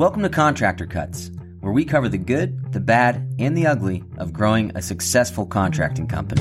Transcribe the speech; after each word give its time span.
Welcome 0.00 0.22
to 0.22 0.30
Contractor 0.30 0.86
Cuts, 0.86 1.30
where 1.60 1.74
we 1.74 1.84
cover 1.84 2.08
the 2.08 2.16
good, 2.16 2.72
the 2.72 2.80
bad, 2.80 3.34
and 3.38 3.54
the 3.54 3.66
ugly 3.66 4.02
of 4.16 4.32
growing 4.32 4.72
a 4.74 4.80
successful 4.80 5.44
contracting 5.44 6.06
company. 6.06 6.40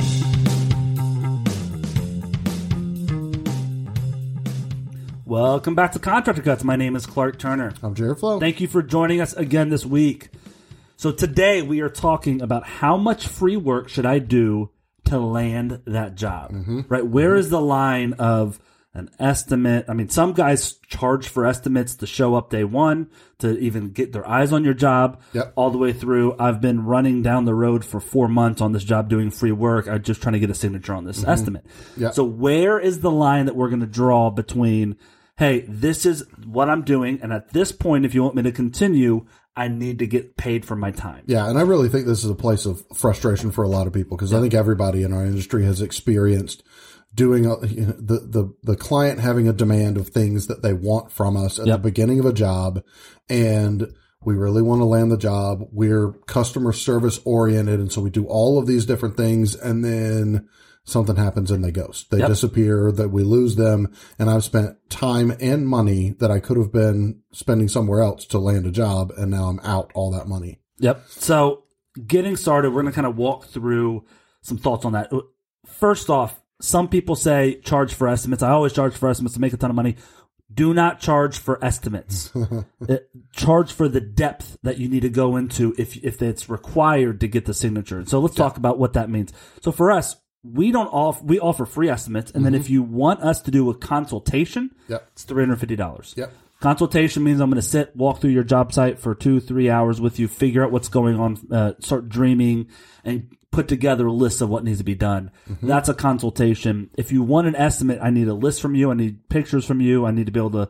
Welcome 5.26 5.76
back 5.76 5.92
to 5.92 6.00
Contractor 6.00 6.42
Cuts. 6.42 6.64
My 6.64 6.78
name 6.78 6.96
is 6.96 7.06
Clark 7.06 7.38
Turner. 7.38 7.74
I'm 7.84 7.96
Jared 7.96 8.20
Flo. 8.20 8.40
Thank 8.40 8.62
you 8.62 8.70
for 8.70 8.82
joining 8.82 9.20
us 9.20 9.34
again 9.34 9.68
this 9.68 9.86
week. 9.86 10.30
So 10.96 11.12
today 11.12 11.62
we 11.62 11.82
are 11.82 11.90
talking 11.90 12.42
about 12.42 12.66
how 12.66 12.96
much 12.96 13.28
free 13.28 13.58
work 13.58 13.90
should 13.90 14.06
I 14.06 14.20
do 14.20 14.72
to 15.08 15.20
land 15.20 15.82
that 15.86 16.16
job? 16.16 16.54
Mm-hmm. 16.54 16.82
Right? 16.88 17.06
Where 17.06 17.32
mm-hmm. 17.32 17.40
is 17.40 17.50
the 17.50 17.60
line 17.60 18.14
of 18.14 18.58
an 18.94 19.10
estimate? 19.20 19.86
I 19.88 19.94
mean, 19.94 20.10
some 20.10 20.34
guys 20.34 20.74
charge 20.88 21.28
for 21.28 21.46
estimates 21.46 21.96
to 21.96 22.08
show 22.08 22.36
up 22.36 22.50
day 22.50 22.64
one 22.64 23.10
to 23.40 23.58
even 23.60 23.90
get 23.92 24.14
their 24.14 24.28
eyes 24.28 24.52
on 24.52 24.64
your 24.64 24.74
job 24.74 25.22
Yep. 25.34 25.54
all 25.56 25.72
the 25.72 25.78
way 25.78 25.94
through. 25.94 26.36
I've 26.40 26.62
been 26.62 26.86
running 26.86 27.22
down 27.22 27.46
the 27.46 27.56
road 27.56 27.86
for 27.86 28.00
four 28.00 28.28
months 28.28 28.62
on 28.62 28.72
this 28.72 28.84
job 28.84 29.10
doing 29.10 29.32
free 29.32 29.52
work. 29.52 29.88
I'm 29.88 30.04
just 30.04 30.22
trying 30.22 30.34
to 30.34 30.40
get 30.40 30.50
a 30.50 30.56
signature 30.56 30.94
on 30.94 31.06
this 31.06 31.22
mm-hmm. 31.22 31.30
estimate. 31.30 31.66
Yep. 31.98 32.14
So 32.14 32.24
where 32.24 32.80
is 32.80 33.00
the 33.00 33.12
line 33.12 33.46
that 33.46 33.56
we're 33.56 33.70
going 33.70 33.82
to 33.82 33.86
draw 33.86 34.30
between, 34.30 34.98
hey, 35.38 35.66
this 35.68 36.06
is 36.06 36.26
what 36.46 36.70
I'm 36.70 36.84
doing, 36.84 37.20
and 37.22 37.32
at 37.32 37.54
this 37.54 37.72
point, 37.72 38.06
if 38.06 38.14
you 38.14 38.24
want 38.24 38.36
me 38.36 38.44
to 38.44 38.52
continue, 38.52 39.26
I 39.56 39.68
need 39.68 40.00
to 40.00 40.08
get 40.08 40.38
paid 40.38 40.66
for 40.66 40.78
my 40.78 40.92
time. 40.92 41.24
Yeah, 41.26 41.50
and 41.50 41.58
I 41.58 41.64
really 41.64 41.90
think 41.90 42.06
this 42.06 42.24
is 42.24 42.30
a 42.30 42.36
place 42.36 42.66
of 42.66 42.82
frustration 42.96 43.52
for 43.52 43.64
a 43.64 43.68
lot 43.68 43.88
of 43.88 43.94
people 43.94 44.16
because 44.16 44.34
I 44.34 44.40
think 44.40 44.54
everybody 44.54 45.04
in 45.04 45.12
our 45.12 45.26
industry 45.26 45.66
has 45.66 45.82
experienced 45.82 46.64
doing 47.14 47.46
a, 47.46 47.66
you 47.66 47.86
know, 47.88 47.94
the 47.94 48.20
the 48.20 48.54
the 48.64 48.76
client 48.76 49.20
having 49.20 49.48
a 49.48 49.54
demand 49.54 49.98
of 49.98 50.10
things 50.10 50.48
that 50.48 50.62
they 50.62 50.74
want 50.74 51.12
from 51.12 51.36
us 51.36 51.60
at 51.60 51.68
Yep. 51.68 51.78
the 51.78 51.84
beginning 51.90 52.20
of 52.20 52.26
a 52.26 52.34
job, 52.34 52.84
and 53.30 53.92
we 54.24 54.36
really 54.36 54.62
want 54.62 54.82
to 54.82 54.86
land 54.86 55.12
the 55.12 55.18
job. 55.18 55.64
We're 55.72 56.12
customer 56.28 56.74
service 56.74 57.20
oriented, 57.26 57.80
and 57.80 57.92
so 57.92 58.02
we 58.02 58.10
do 58.10 58.26
all 58.26 58.60
of 58.60 58.68
these 58.68 58.86
different 58.86 59.18
things, 59.18 59.56
and 59.56 59.84
then 59.84 60.48
something 60.84 61.16
happens 61.16 61.52
and 61.52 61.64
they 61.64 61.72
ghost. 61.72 62.10
They 62.10 62.18
Yep. 62.20 62.28
disappear. 62.30 62.92
That 62.92 63.10
we 63.10 63.24
lose 63.24 63.56
them, 63.56 63.92
and 64.18 64.30
I've 64.30 64.44
spent 64.44 64.76
time 64.90 65.34
and 65.40 65.68
money 65.68 66.16
that 66.20 66.32
I 66.32 66.40
could 66.40 66.58
have 66.58 66.72
been 66.72 67.20
spending 67.32 67.68
somewhere 67.68 68.02
else 68.02 68.26
to 68.28 68.40
land 68.40 68.66
a 68.66 68.72
job, 68.72 69.12
and 69.18 69.32
now 69.32 69.46
I'm 69.46 69.60
out 69.64 69.92
all 69.94 70.12
that 70.12 70.28
money. 70.28 70.60
Yep. 70.80 71.04
So 71.10 71.64
getting 72.08 72.36
started, 72.36 72.70
we're 72.70 72.82
going 72.82 72.92
to 72.94 72.96
kind 72.96 73.08
of 73.08 73.18
walk 73.18 73.46
through 73.48 74.04
some 74.42 74.58
thoughts 74.58 74.86
on 74.86 74.94
that. 74.94 75.12
First 75.66 76.10
off, 76.10 76.42
some 76.62 76.88
people 76.90 77.16
say 77.16 77.56
charge 77.62 77.94
for 77.94 78.08
estimates. 78.08 78.44
I 78.44 78.50
always 78.52 78.74
charge 78.74 78.96
for 78.96 79.10
estimates 79.10 79.36
to 79.36 79.42
make 79.42 79.54
a 79.54 79.58
ton 79.58 79.70
of 79.70 79.76
money. 79.76 79.96
Do 80.52 80.74
not 80.74 81.00
charge 81.00 81.38
for 81.38 81.64
estimates. 81.64 82.32
Uh, 82.90 82.98
charge 83.34 83.72
for 83.72 83.88
the 83.88 84.02
depth 84.02 84.58
that 84.64 84.78
you 84.80 84.90
need 84.90 85.02
to 85.02 85.10
go 85.10 85.36
into 85.36 85.76
if 85.78 85.96
if 85.98 86.22
it's 86.24 86.50
required 86.50 87.20
to 87.20 87.28
get 87.28 87.46
the 87.46 87.54
signature. 87.54 88.04
So 88.06 88.20
let's 88.20 88.34
talk 88.36 88.58
about 88.58 88.80
what 88.80 88.94
that 88.94 89.10
means. 89.12 89.32
So 89.62 89.72
for 89.72 89.92
us, 89.92 90.16
we 90.44 90.72
don't 90.72 90.88
offer 90.88 91.24
we 91.24 91.40
offer 91.40 91.66
free 91.66 91.90
estimates, 91.90 92.32
and 92.32 92.44
then 92.46 92.56
if 92.56 92.70
you 92.70 92.82
want 92.82 93.22
us 93.22 93.42
to 93.42 93.52
do 93.52 93.70
a 93.70 93.76
consultation, 93.76 94.72
Yep. 94.88 95.08
it's 95.12 95.24
three 95.24 95.44
hundred 95.44 95.60
fifty 95.60 95.76
dollars. 95.76 96.14
Yep. 96.18 96.34
Consultation 96.62 97.24
means 97.24 97.40
I'm 97.40 97.50
going 97.50 97.62
to 97.62 97.68
sit, 97.68 97.96
walk 97.96 98.20
through 98.20 98.32
your 98.32 98.44
job 98.44 98.74
site 98.74 99.00
for 99.00 99.16
two, 99.16 99.40
three 99.40 99.70
hours 99.70 100.02
with 100.02 100.20
you, 100.20 100.28
figure 100.28 100.64
out 100.64 100.72
what's 100.72 100.90
going 100.90 101.18
on, 101.20 101.38
uh, 101.52 101.74
start 101.80 102.10
dreaming, 102.10 102.68
and 103.06 103.34
put 103.52 103.68
together 103.68 104.06
a 104.06 104.14
list 104.14 104.42
of 104.42 104.50
what 104.50 104.64
needs 104.64 104.78
to 104.78 104.84
be 104.84 104.96
done. 104.96 105.32
Mm-hmm. 105.50 105.68
That's 105.68 105.90
a 105.90 105.94
consultation. 105.94 106.90
If 106.98 107.12
you 107.12 107.24
want 107.24 107.48
an 107.48 107.56
estimate, 107.56 108.00
I 108.02 108.10
need 108.10 108.28
a 108.28 108.34
list 108.34 108.62
from 108.62 108.76
you. 108.76 108.92
I 108.92 108.94
need 108.94 109.30
pictures 109.30 109.66
from 109.66 109.82
you. 109.82 110.06
I 110.06 110.12
need 110.12 110.28
to 110.28 110.32
be 110.32 110.40
able 110.40 110.52
to 110.52 110.70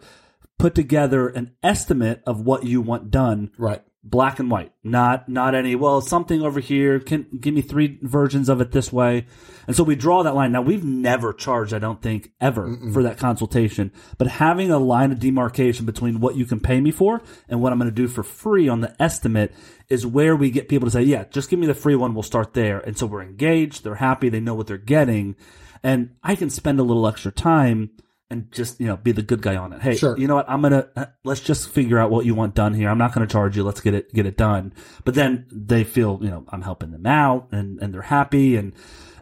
put 0.57 0.75
together 0.75 1.27
an 1.27 1.51
estimate 1.63 2.21
of 2.25 2.41
what 2.41 2.63
you 2.63 2.81
want 2.81 3.11
done 3.11 3.51
Right. 3.57 3.81
Black 4.01 4.39
and 4.39 4.49
white 4.49 4.71
not 4.81 5.27
not 5.27 5.53
any 5.53 5.75
well 5.75 5.99
something 5.99 6.41
over 6.41 6.61
here 6.61 7.01
can 7.01 7.27
give 7.37 7.53
me 7.53 7.61
three 7.61 7.99
versions 8.01 8.47
of 8.47 8.61
it 8.61 8.71
this 8.71 8.93
way. 8.93 9.25
And 9.67 9.75
so 9.75 9.83
we 9.83 9.95
draw 9.95 10.23
that 10.23 10.35
line. 10.35 10.53
Now 10.53 10.61
we've 10.61 10.85
never 10.85 11.33
charged 11.33 11.73
i 11.73 11.79
don't 11.79 12.01
think 12.01 12.31
ever 12.39 12.77
for 12.93 13.03
that 13.03 13.17
consultation 13.17 13.91
but 14.17 14.27
having 14.27 14.71
a 14.71 14.79
line 14.79 15.11
of 15.11 15.19
demarcation 15.19 15.85
between 15.85 16.21
what 16.21 16.35
you 16.35 16.45
can 16.45 16.61
pay 16.61 16.79
me 16.79 16.91
for 16.91 17.21
and 17.49 17.61
what 17.61 17.73
i'm 17.73 17.79
going 17.79 17.89
to 17.89 17.95
do 17.95 18.07
for 18.07 18.23
free 18.23 18.69
on 18.69 18.79
the 18.81 18.95
estimate 19.01 19.53
is 19.89 20.05
where 20.05 20.35
we 20.35 20.49
get 20.49 20.69
people 20.69 20.87
to 20.87 20.91
say 20.91 21.01
yeah 21.01 21.25
just 21.25 21.49
give 21.49 21.59
me 21.59 21.67
the 21.67 21.73
free 21.73 21.95
one 21.95 22.13
we'll 22.13 22.23
start 22.23 22.53
there. 22.53 22.79
And 22.79 22.97
so 22.97 23.05
we're 23.05 23.21
engaged 23.21 23.83
they're 23.83 23.95
happy 23.95 24.29
they 24.29 24.39
know 24.39 24.55
what 24.55 24.67
they're 24.67 24.77
getting 24.77 25.35
and 25.83 26.15
i 26.23 26.35
can 26.35 26.49
spend 26.49 26.79
a 26.79 26.83
little 26.83 27.07
extra 27.07 27.31
time 27.31 27.91
and 28.29 28.51
just 28.51 28.79
you 28.79 28.87
know 28.87 28.97
be 28.97 29.11
the 29.11 29.21
good 29.21 29.41
guy 29.41 29.55
on 29.55 29.73
it. 29.73 29.81
Hey, 29.81 29.95
Sure. 29.95 30.17
you 30.17 30.27
know 30.27 30.35
what? 30.35 30.49
I'm 30.49 30.61
gonna 30.61 30.87
uh, 30.95 31.05
let's 31.23 31.41
just 31.41 31.69
figure 31.69 31.97
out 31.97 32.11
what 32.11 32.25
you 32.25 32.35
want 32.35 32.55
done 32.55 32.73
here. 32.73 32.89
I'm 32.89 32.97
not 32.97 33.13
gonna 33.13 33.27
charge 33.27 33.57
you. 33.57 33.63
Let's 33.63 33.81
get 33.81 33.93
it 33.93 34.13
get 34.13 34.25
it 34.25 34.37
done. 34.37 34.73
But 35.05 35.15
then 35.15 35.47
they 35.51 35.83
feel 35.83 36.19
you 36.21 36.29
know 36.29 36.45
I'm 36.49 36.61
helping 36.61 36.91
them 36.91 37.05
out 37.05 37.49
and 37.51 37.79
and 37.81 37.93
they're 37.93 38.01
happy 38.01 38.55
and 38.55 38.73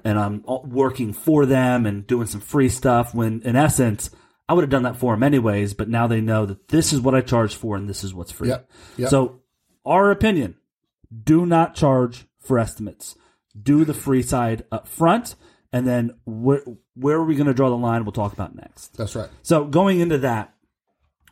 and 0.04 0.20
I'm 0.20 0.44
working 0.46 1.14
for 1.14 1.46
them 1.46 1.86
and 1.86 2.06
doing 2.08 2.28
some 2.28 2.42
free 2.42 2.70
stuff. 2.70 3.14
When 3.14 3.42
in 3.44 3.56
essence. 3.56 4.10
I 4.50 4.54
would 4.54 4.62
have 4.62 4.70
done 4.70 4.84
that 4.84 4.96
for 4.96 5.14
them 5.14 5.24
anyways, 5.24 5.74
but 5.74 5.90
now 5.90 6.08
they 6.08 6.22
know 6.22 6.46
that 6.46 6.70
this 6.70 6.94
is 6.94 7.02
what 7.02 7.14
I 7.14 7.20
charge 7.20 7.54
for 7.54 7.76
and 7.76 7.90
this 7.90 8.06
is 8.06 8.14
what's 8.14 8.32
free. 8.32 8.48
Yep. 8.48 8.72
Yep. 8.96 9.10
So, 9.10 9.42
our 9.86 10.10
opinion: 10.10 10.56
do 11.26 11.46
not 11.46 11.76
charge 11.76 12.28
for 12.40 12.58
estimates. 12.58 13.18
Do 13.62 13.84
the 13.84 13.94
free 13.94 14.22
side 14.22 14.64
up 14.72 14.88
front, 14.88 15.36
and 15.72 15.88
then 15.88 16.12
where 16.26 16.64
where 16.96 17.18
are 17.18 17.26
we 17.26 17.36
going 17.36 17.48
to 17.48 17.54
draw 17.54 17.70
the 17.70 17.76
line? 17.76 18.06
We'll 18.06 18.12
talk 18.12 18.34
about 18.34 18.56
next. 18.56 18.98
That's 18.98 19.16
right. 19.16 19.30
So 19.44 19.66
going 19.66 20.00
into 20.00 20.20
that, 20.20 20.54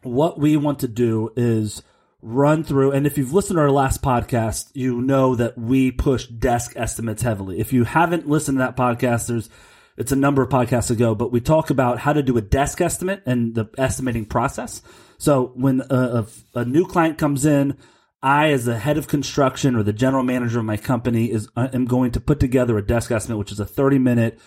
what 0.02 0.40
we 0.40 0.58
want 0.58 0.80
to 0.80 0.88
do 0.88 1.32
is 1.36 1.82
run 2.22 2.64
through, 2.64 2.92
and 2.92 3.06
if 3.06 3.18
you've 3.18 3.34
listened 3.34 3.58
to 3.58 3.62
our 3.62 3.72
last 3.72 4.02
podcast, 4.02 4.72
you 4.74 5.02
know 5.02 5.36
that 5.36 5.58
we 5.58 5.92
push 5.92 6.28
desk 6.28 6.74
estimates 6.76 7.22
heavily. 7.22 7.60
If 7.60 7.72
you 7.72 7.84
haven't 7.84 8.28
listened 8.28 8.58
to 8.58 8.64
that 8.64 8.78
podcast, 8.78 9.28
there's 9.28 9.50
it's 9.98 10.12
a 10.12 10.18
number 10.18 10.42
of 10.42 10.50
podcasts 10.50 10.92
ago, 10.92 11.16
but 11.16 11.32
we 11.32 11.40
talk 11.40 11.70
about 11.70 12.00
how 12.00 12.12
to 12.12 12.22
do 12.22 12.38
a 12.38 12.42
desk 12.42 12.82
estimate 12.82 13.24
and 13.26 13.56
the 13.56 13.70
estimating 13.78 14.26
process. 14.26 14.82
So 15.18 15.54
when 15.56 15.82
a, 15.90 16.26
a, 16.56 16.60
a 16.60 16.66
new 16.66 16.86
client 16.86 17.18
comes 17.18 17.46
in, 17.46 17.78
I, 18.26 18.50
as 18.50 18.66
the 18.66 18.80
head 18.80 18.98
of 18.98 19.08
construction 19.08 19.76
or 19.76 19.84
the 19.84 19.94
general 19.94 20.24
manager 20.24 20.58
of 20.58 20.66
my 20.66 20.78
company, 20.78 21.32
is 21.32 21.48
am 21.56 21.86
going 21.86 22.10
to 22.14 22.20
put 22.20 22.40
together 22.40 22.76
a 22.76 22.86
desk 22.86 23.12
estimate, 23.12 23.38
which 23.38 23.52
is 23.52 23.60
a 23.60 23.68
30 23.68 24.00
minute 24.00 24.40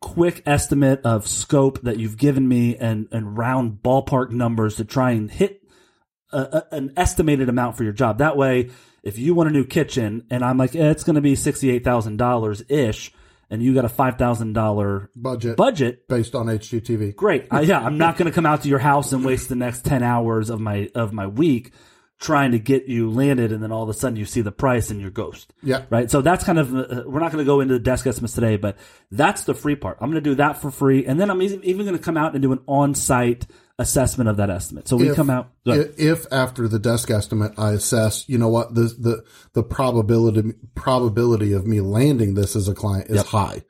quick 0.00 0.42
estimate 0.46 1.02
of 1.04 1.28
scope 1.28 1.82
that 1.82 1.98
you've 1.98 2.16
given 2.16 2.48
me 2.48 2.78
and, 2.78 3.08
and 3.12 3.36
round 3.36 3.82
ballpark 3.82 4.30
numbers 4.30 4.76
to 4.76 4.86
try 4.86 5.10
and 5.10 5.30
hit 5.30 5.62
a, 6.32 6.38
a, 6.38 6.74
an 6.74 6.94
estimated 6.96 7.50
amount 7.50 7.76
for 7.76 7.84
your 7.84 7.92
job. 7.92 8.16
That 8.16 8.38
way, 8.38 8.70
if 9.02 9.18
you 9.18 9.34
want 9.34 9.50
a 9.50 9.52
new 9.52 9.66
kitchen 9.66 10.24
and 10.30 10.42
I'm 10.42 10.56
like, 10.56 10.74
eh, 10.74 10.88
it's 10.88 11.04
going 11.04 11.16
to 11.16 11.20
be 11.20 11.34
$68,000 11.34 12.70
ish, 12.70 13.12
and 13.50 13.62
you 13.62 13.74
got 13.74 13.84
a 13.84 13.88
$5,000 13.88 15.08
Budget 15.14 15.58
budget, 15.58 16.08
based 16.08 16.34
on 16.34 16.46
HGTV. 16.46 17.16
great. 17.16 17.48
I, 17.50 17.60
yeah, 17.60 17.80
I'm 17.80 17.98
not 17.98 18.16
going 18.16 18.30
to 18.30 18.34
come 18.34 18.46
out 18.46 18.62
to 18.62 18.68
your 18.70 18.78
house 18.78 19.12
and 19.12 19.26
waste 19.26 19.50
the 19.50 19.56
next 19.56 19.84
10 19.84 20.02
hours 20.02 20.48
of 20.48 20.58
my, 20.58 20.88
of 20.94 21.12
my 21.12 21.26
week 21.26 21.74
trying 22.20 22.52
to 22.52 22.58
get 22.58 22.84
you 22.86 23.10
landed. 23.10 23.50
And 23.50 23.62
then 23.62 23.72
all 23.72 23.82
of 23.82 23.88
a 23.88 23.94
sudden 23.94 24.16
you 24.16 24.26
see 24.26 24.42
the 24.42 24.52
price 24.52 24.90
and 24.90 25.00
you're 25.00 25.10
ghost 25.10 25.52
Yeah. 25.62 25.84
right? 25.88 26.10
So 26.10 26.20
that's 26.20 26.44
kind 26.44 26.58
of 26.58 26.74
uh, 26.74 27.02
we're 27.06 27.18
not 27.20 27.32
going 27.32 27.42
to 27.42 27.48
go 27.48 27.60
into 27.60 27.74
the 27.74 27.80
desk 27.80 28.06
estimates 28.06 28.34
today, 28.34 28.56
but 28.56 28.76
that's 29.10 29.44
the 29.44 29.54
free 29.54 29.74
part. 29.74 29.96
I'm 30.00 30.10
going 30.10 30.22
to 30.22 30.30
do 30.30 30.34
that 30.36 30.60
for 30.60 30.70
free, 30.70 31.06
and 31.06 31.18
then 31.18 31.30
I'm 31.30 31.40
even, 31.42 31.60
going 31.62 31.96
to 31.96 31.98
come 31.98 32.16
out 32.18 32.34
and 32.34 32.42
do 32.42 32.52
an 32.52 32.60
on-site 32.68 33.46
assessment 33.78 34.28
of 34.28 34.36
that 34.36 34.50
estimate. 34.50 34.86
So 34.86 34.96
we 34.96 35.08
If- 35.08 35.16
come 35.16 35.30
out. 35.30 35.50
If, 35.64 35.98
if 35.98 36.26
after 36.30 36.68
the 36.68 36.78
desk 36.78 37.10
estimate 37.10 37.52
I 37.58 37.72
assess, 37.72 38.28
you 38.28 38.36
know 38.38 38.48
what, 38.48 38.74
the 38.74 38.82
the 38.98 39.24
the 39.54 39.62
probability 39.62 40.52
probability 40.74 41.52
of 41.54 41.66
me 41.66 41.80
landing 41.80 42.34
this 42.34 42.54
as 42.56 42.68
a 42.68 42.74
client 42.74 43.08
is 43.10 43.22
high. 43.22 43.62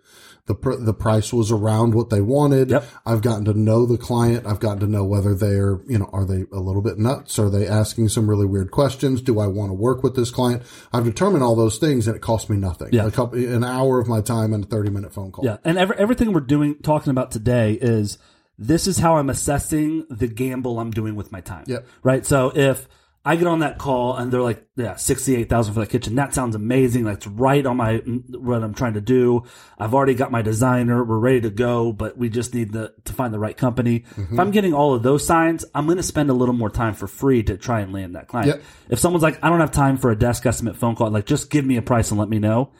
The 0.46 0.54
pr- 0.54 0.74
the 0.74 0.94
price 0.94 1.32
was 1.32 1.50
around 1.50 1.94
what 1.94 2.10
they 2.10 2.20
wanted. 2.20 2.70
Yep. 2.70 2.84
I've 3.06 3.22
gotten 3.22 3.44
to 3.44 3.54
know 3.54 3.86
the 3.86 3.98
client. 3.98 4.46
I've 4.46 4.60
gotten 4.60 4.80
to 4.80 4.86
know 4.86 5.04
whether 5.04 5.34
they're, 5.34 5.80
you 5.86 5.98
know, 5.98 6.10
are 6.12 6.24
they 6.24 6.44
a 6.52 6.60
little 6.60 6.82
bit 6.82 6.98
nuts? 6.98 7.38
Are 7.38 7.50
they 7.50 7.66
asking 7.66 8.08
some 8.08 8.28
really 8.28 8.46
weird 8.46 8.70
questions? 8.70 9.20
Do 9.20 9.38
I 9.40 9.46
want 9.46 9.70
to 9.70 9.74
work 9.74 10.02
with 10.02 10.16
this 10.16 10.30
client? 10.30 10.62
I've 10.92 11.04
determined 11.04 11.42
all 11.42 11.56
those 11.56 11.78
things 11.78 12.06
and 12.06 12.16
it 12.16 12.20
cost 12.20 12.50
me 12.50 12.56
nothing. 12.56 12.88
Yeah. 12.92 13.06
A 13.06 13.10
couple, 13.10 13.38
an 13.38 13.64
hour 13.64 14.00
of 14.00 14.08
my 14.08 14.20
time 14.20 14.52
and 14.52 14.64
a 14.64 14.66
30 14.66 14.90
minute 14.90 15.12
phone 15.12 15.32
call. 15.32 15.44
Yeah, 15.44 15.58
and 15.64 15.78
every, 15.78 15.96
everything 15.96 16.32
we're 16.32 16.40
doing 16.40 16.76
talking 16.82 17.10
about 17.10 17.30
today 17.30 17.72
is 17.74 18.18
this 18.58 18.86
is 18.86 18.98
how 18.98 19.16
I'm 19.16 19.30
assessing 19.30 20.06
the 20.10 20.28
gamble 20.28 20.78
I'm 20.78 20.90
doing 20.90 21.16
with 21.16 21.32
my 21.32 21.40
time. 21.40 21.64
Yep. 21.66 21.86
Right. 22.02 22.26
So 22.26 22.52
if 22.54 22.86
I 23.24 23.36
get 23.36 23.46
on 23.46 23.60
that 23.60 23.78
call 23.78 24.16
and 24.16 24.30
they're 24.32 24.42
like, 24.42 24.66
yeah, 24.80 24.96
sixty-eight 24.96 25.48
thousand 25.48 25.74
for 25.74 25.80
that 25.80 25.90
kitchen. 25.90 26.14
That 26.14 26.34
sounds 26.34 26.56
amazing. 26.56 27.04
That's 27.04 27.26
right 27.26 27.64
on 27.64 27.76
my 27.76 27.96
what 27.96 28.62
I'm 28.62 28.74
trying 28.74 28.94
to 28.94 29.00
do. 29.00 29.44
I've 29.78 29.94
already 29.94 30.14
got 30.14 30.30
my 30.30 30.42
designer. 30.42 31.04
We're 31.04 31.18
ready 31.18 31.42
to 31.42 31.50
go, 31.50 31.92
but 31.92 32.16
we 32.16 32.28
just 32.28 32.54
need 32.54 32.72
the, 32.72 32.92
to 33.04 33.12
find 33.12 33.32
the 33.32 33.38
right 33.38 33.56
company. 33.56 34.04
If 34.16 34.38
I'm 34.38 34.50
getting 34.50 34.74
all 34.74 34.94
of 34.94 35.02
those 35.02 35.26
signs, 35.26 35.64
I'm 35.74 35.86
going 35.86 35.96
to 35.96 36.02
spend 36.02 36.30
a 36.30 36.34
little 36.34 36.54
more 36.54 36.70
time 36.70 36.94
for 36.94 37.06
free 37.06 37.42
to 37.44 37.56
try 37.56 37.80
and 37.80 37.92
land 37.92 38.14
that 38.14 38.28
client. 38.28 38.48
Yep. 38.48 38.62
If 38.90 38.98
someone's 38.98 39.22
like, 39.22 39.42
I 39.42 39.48
don't 39.48 39.60
have 39.60 39.72
time 39.72 39.96
for 39.96 40.10
a 40.10 40.16
desk 40.16 40.46
estimate 40.46 40.76
phone 40.76 40.96
call, 40.96 41.10
like 41.10 41.26
just 41.26 41.50
give 41.50 41.64
me 41.64 41.76
a 41.76 41.82
price 41.82 42.10
and 42.10 42.18
let 42.18 42.28
me 42.28 42.38
know. 42.38 42.72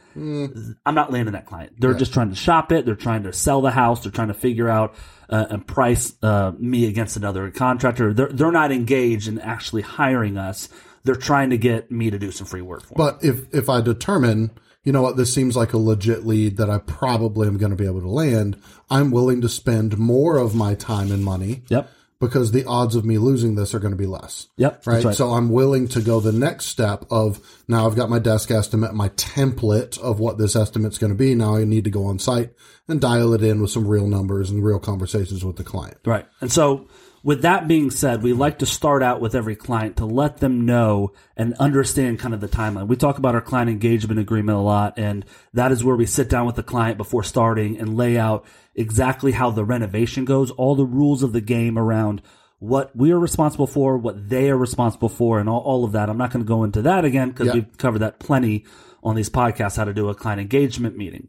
I'm 0.84 0.94
not 0.94 1.12
landing 1.12 1.34
that 1.34 1.46
client. 1.46 1.74
They're 1.78 1.94
just 1.94 2.12
trying 2.12 2.30
to 2.30 2.36
shop 2.36 2.72
it. 2.72 2.84
They're 2.84 2.96
trying 2.96 3.22
to 3.22 3.32
sell 3.32 3.60
the 3.60 3.70
house. 3.70 4.02
They're 4.02 4.12
trying 4.12 4.28
to 4.28 4.34
figure 4.34 4.68
out 4.68 4.94
uh, 5.28 5.46
and 5.50 5.66
price 5.66 6.12
uh, 6.22 6.52
me 6.58 6.86
against 6.86 7.16
another 7.16 7.50
contractor. 7.50 8.12
They're 8.12 8.28
they're 8.28 8.50
not 8.50 8.72
engaged 8.72 9.28
in 9.28 9.38
actually 9.38 9.82
hiring 9.82 10.36
us. 10.36 10.68
They're 11.04 11.14
trying 11.14 11.50
to 11.50 11.58
get 11.58 11.90
me 11.90 12.10
to 12.10 12.18
do 12.18 12.30
some 12.30 12.46
free 12.46 12.60
work 12.60 12.82
for 12.82 12.88
them. 12.88 12.96
But 12.96 13.24
if 13.24 13.54
if 13.54 13.68
I 13.68 13.80
determine, 13.80 14.50
you 14.84 14.92
know 14.92 15.02
what, 15.02 15.16
this 15.16 15.32
seems 15.32 15.56
like 15.56 15.72
a 15.72 15.78
legit 15.78 16.26
lead 16.26 16.56
that 16.58 16.70
I 16.70 16.78
probably 16.78 17.48
am 17.48 17.56
going 17.58 17.70
to 17.70 17.76
be 17.76 17.86
able 17.86 18.00
to 18.02 18.08
land, 18.08 18.60
I'm 18.90 19.10
willing 19.10 19.40
to 19.42 19.48
spend 19.48 19.98
more 19.98 20.36
of 20.36 20.54
my 20.54 20.74
time 20.74 21.10
and 21.10 21.24
money 21.24 21.62
Yep. 21.68 21.90
because 22.18 22.52
the 22.52 22.66
odds 22.66 22.96
of 22.96 23.04
me 23.04 23.16
losing 23.16 23.54
this 23.54 23.74
are 23.74 23.78
going 23.78 23.92
to 23.92 23.96
be 23.96 24.06
less. 24.06 24.48
Yep. 24.56 24.86
Right? 24.86 25.04
right. 25.04 25.14
So 25.14 25.30
I'm 25.30 25.50
willing 25.50 25.88
to 25.88 26.02
go 26.02 26.20
the 26.20 26.32
next 26.32 26.66
step 26.66 27.04
of 27.10 27.40
now 27.66 27.86
I've 27.86 27.96
got 27.96 28.10
my 28.10 28.18
desk 28.18 28.50
estimate, 28.50 28.92
my 28.94 29.08
template 29.10 29.98
of 29.98 30.20
what 30.20 30.36
this 30.38 30.54
estimate's 30.54 30.98
going 30.98 31.12
to 31.12 31.18
be. 31.18 31.34
Now 31.34 31.56
I 31.56 31.64
need 31.64 31.84
to 31.84 31.90
go 31.90 32.04
on 32.06 32.18
site 32.18 32.52
and 32.88 33.00
dial 33.00 33.32
it 33.32 33.42
in 33.42 33.60
with 33.62 33.70
some 33.70 33.86
real 33.88 34.06
numbers 34.06 34.50
and 34.50 34.62
real 34.62 34.78
conversations 34.80 35.44
with 35.44 35.56
the 35.56 35.64
client. 35.64 35.98
Right. 36.04 36.26
And 36.40 36.52
so, 36.52 36.88
with 37.22 37.42
that 37.42 37.68
being 37.68 37.90
said, 37.90 38.22
we 38.22 38.32
like 38.32 38.58
to 38.60 38.66
start 38.66 39.02
out 39.02 39.20
with 39.20 39.34
every 39.34 39.56
client 39.56 39.96
to 39.98 40.06
let 40.06 40.38
them 40.38 40.64
know 40.64 41.12
and 41.36 41.54
understand 41.54 42.18
kind 42.18 42.32
of 42.32 42.40
the 42.40 42.48
timeline. 42.48 42.86
We 42.88 42.96
talk 42.96 43.18
about 43.18 43.34
our 43.34 43.40
client 43.40 43.68
engagement 43.70 44.18
agreement 44.20 44.56
a 44.56 44.62
lot, 44.62 44.94
and 44.98 45.24
that 45.52 45.70
is 45.72 45.84
where 45.84 45.96
we 45.96 46.06
sit 46.06 46.28
down 46.30 46.46
with 46.46 46.56
the 46.56 46.62
client 46.62 46.96
before 46.96 47.22
starting 47.22 47.78
and 47.78 47.96
lay 47.96 48.18
out 48.18 48.46
exactly 48.74 49.32
how 49.32 49.50
the 49.50 49.64
renovation 49.64 50.24
goes, 50.24 50.50
all 50.52 50.74
the 50.74 50.86
rules 50.86 51.22
of 51.22 51.32
the 51.32 51.40
game 51.42 51.78
around 51.78 52.22
what 52.58 52.94
we 52.94 53.10
are 53.10 53.18
responsible 53.18 53.66
for, 53.66 53.96
what 53.98 54.28
they 54.28 54.50
are 54.50 54.56
responsible 54.56 55.08
for, 55.08 55.40
and 55.40 55.48
all, 55.48 55.60
all 55.60 55.84
of 55.84 55.92
that. 55.92 56.08
I'm 56.08 56.18
not 56.18 56.30
going 56.30 56.44
to 56.44 56.48
go 56.48 56.64
into 56.64 56.82
that 56.82 57.04
again 57.04 57.30
because 57.30 57.48
Yeah. 57.48 57.54
we've 57.54 57.78
covered 57.78 58.00
that 58.00 58.18
plenty 58.18 58.64
on 59.02 59.14
these 59.14 59.30
podcasts, 59.30 59.76
how 59.76 59.84
to 59.84 59.94
do 59.94 60.08
a 60.08 60.14
client 60.14 60.40
engagement 60.40 60.96
meeting. 60.96 61.28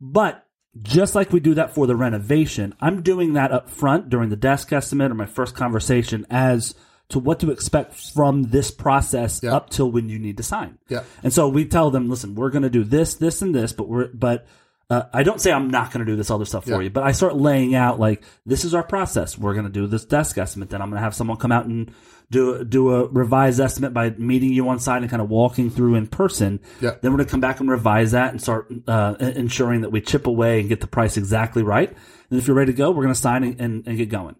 But 0.00 0.44
just 0.82 1.14
like 1.14 1.32
we 1.32 1.40
do 1.40 1.54
that 1.54 1.74
for 1.74 1.86
the 1.86 1.96
renovation, 1.96 2.74
I'm 2.80 3.02
doing 3.02 3.32
that 3.34 3.52
up 3.52 3.68
front 3.68 4.08
during 4.08 4.28
the 4.30 4.36
desk 4.36 4.72
estimate 4.72 5.10
or 5.10 5.14
my 5.14 5.26
first 5.26 5.54
conversation 5.54 6.26
as 6.30 6.74
to 7.08 7.18
what 7.18 7.40
to 7.40 7.50
expect 7.50 7.94
from 7.94 8.44
this 8.44 8.70
process 8.70 9.40
Yeah. 9.42 9.54
up 9.56 9.70
till 9.70 9.90
when 9.90 10.08
you 10.08 10.18
need 10.18 10.36
to 10.36 10.44
sign. 10.44 10.78
Yeah. 10.88 11.02
And 11.24 11.32
so 11.32 11.48
we 11.48 11.64
tell 11.64 11.90
them, 11.90 12.08
listen, 12.08 12.36
we're 12.36 12.50
going 12.50 12.62
to 12.62 12.70
do 12.70 12.84
this, 12.84 13.14
this, 13.14 13.42
and 13.42 13.52
this, 13.52 13.72
but 13.72 13.88
we're, 13.88 14.08
but 14.14 14.46
uh, 14.88 15.02
I 15.12 15.24
don't 15.24 15.40
say 15.40 15.50
I'm 15.52 15.70
not 15.70 15.92
going 15.92 16.04
to 16.06 16.10
do 16.10 16.16
this 16.16 16.30
other 16.30 16.44
stuff 16.44 16.64
for 16.66 16.82
you, 16.82 16.90
but 16.90 17.02
I 17.02 17.12
start 17.12 17.36
laying 17.36 17.74
out 17.74 17.98
like 17.98 18.22
this 18.46 18.64
is 18.64 18.74
our 18.74 18.82
process. 18.84 19.36
We're 19.38 19.54
going 19.54 19.66
to 19.66 19.72
do 19.72 19.86
this 19.88 20.04
desk 20.04 20.38
estimate. 20.38 20.70
Then 20.70 20.82
I'm 20.82 20.88
going 20.90 20.98
to 20.98 21.04
have 21.04 21.14
someone 21.14 21.36
come 21.36 21.52
out 21.52 21.66
and 21.66 21.92
do 22.30 22.64
do 22.64 22.94
a 22.94 23.08
revised 23.08 23.60
estimate 23.60 23.92
by 23.92 24.10
meeting 24.10 24.52
you 24.52 24.68
on 24.68 24.78
site 24.78 25.02
and 25.02 25.10
kind 25.10 25.22
of 25.22 25.28
walking 25.28 25.70
through 25.70 25.96
in 25.96 26.06
person. 26.06 26.60
Yeah. 26.80 26.94
Then 27.00 27.10
we're 27.12 27.18
going 27.18 27.26
to 27.26 27.30
come 27.30 27.40
back 27.40 27.60
and 27.60 27.68
revise 27.68 28.12
that 28.12 28.30
and 28.30 28.40
start 28.40 28.72
uh, 28.86 29.16
ensuring 29.18 29.80
that 29.80 29.90
we 29.90 30.00
chip 30.00 30.26
away 30.26 30.60
and 30.60 30.68
get 30.68 30.80
the 30.80 30.86
price 30.86 31.16
exactly 31.16 31.62
right. 31.62 31.94
And 32.30 32.38
if 32.38 32.46
you're 32.46 32.56
ready 32.56 32.72
to 32.72 32.78
go, 32.78 32.90
we're 32.90 33.02
going 33.02 33.14
to 33.14 33.20
sign 33.20 33.42
and, 33.42 33.60
and, 33.60 33.86
and 33.86 33.96
get 33.98 34.08
going. 34.08 34.36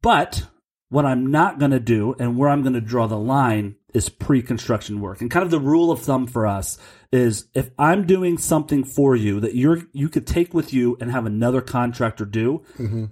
But 0.00 0.46
what 0.88 1.06
I'm 1.06 1.30
not 1.30 1.58
going 1.58 1.70
to 1.70 1.80
do 1.80 2.14
and 2.18 2.36
where 2.36 2.50
I'm 2.50 2.62
going 2.62 2.74
to 2.74 2.80
draw 2.80 3.06
the 3.06 3.18
line 3.18 3.76
is 3.94 4.08
pre-construction 4.08 5.00
work. 5.00 5.20
And 5.20 5.30
kind 5.30 5.44
of 5.44 5.50
the 5.50 5.60
rule 5.60 5.90
of 5.90 6.00
thumb 6.00 6.26
for 6.26 6.46
us 6.46 6.78
is 7.10 7.46
if 7.54 7.70
I'm 7.78 8.06
doing 8.06 8.38
something 8.38 8.84
for 8.84 9.16
you 9.16 9.40
that 9.40 9.54
you're 9.54 9.82
you 9.92 10.08
could 10.08 10.26
take 10.26 10.54
with 10.54 10.72
you 10.72 10.96
and 11.00 11.10
have 11.10 11.26
another 11.26 11.60
contractor 11.60 12.24
do, 12.24 12.62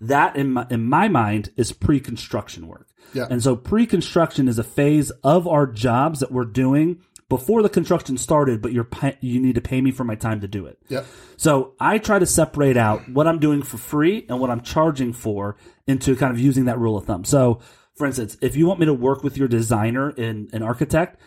that 0.01 0.37
in 0.37 0.53
my, 0.53 0.67
in 0.71 0.85
my 0.85 1.09
mind 1.09 1.53
is 1.57 1.73
pre-construction 1.73 2.67
work. 2.67 2.87
Yeah. 3.13 3.27
And 3.31 3.43
so 3.43 3.57
pre-construction 3.57 4.49
is 4.49 4.59
a 4.59 4.65
phase 4.65 5.11
of 5.23 5.47
our 5.49 5.67
jobs 5.67 6.21
that 6.21 6.33
we're 6.33 6.45
doing 6.45 7.01
before 7.31 7.63
the 7.63 7.69
construction 7.69 8.19
started, 8.19 8.61
but 8.61 8.73
you're 8.73 8.85
pay, 8.85 9.17
you 9.21 9.41
need 9.41 9.55
to 9.55 9.61
pay 9.61 9.81
me 9.81 9.93
for 9.93 10.05
my 10.05 10.17
time 10.17 10.41
to 10.41 10.49
do 10.49 10.67
it. 10.67 10.79
Yep. 10.89 11.07
So 11.37 11.75
I 11.79 11.99
try 11.99 12.19
to 12.19 12.27
separate 12.27 12.77
out 12.77 13.09
what 13.09 13.27
I'm 13.27 13.39
doing 13.39 13.63
for 13.63 13.79
free 13.79 14.27
and 14.29 14.41
what 14.41 14.51
I'm 14.51 14.61
charging 14.61 15.13
for 15.13 15.57
into 15.87 16.17
kind 16.17 16.33
of 16.33 16.41
using 16.41 16.65
that 16.65 16.79
rule 16.79 16.99
of 16.99 17.07
thumb. 17.07 17.25
So, 17.25 17.61
for 17.95 18.07
instance, 18.07 18.37
if 18.41 18.57
you 18.57 18.67
want 18.67 18.81
me 18.81 18.87
to 18.87 18.95
work 18.95 19.23
with 19.23 19.39
your 19.39 19.47
designer 19.47 20.09
and 20.09 20.53
an 20.53 20.63
architect, 20.63 21.21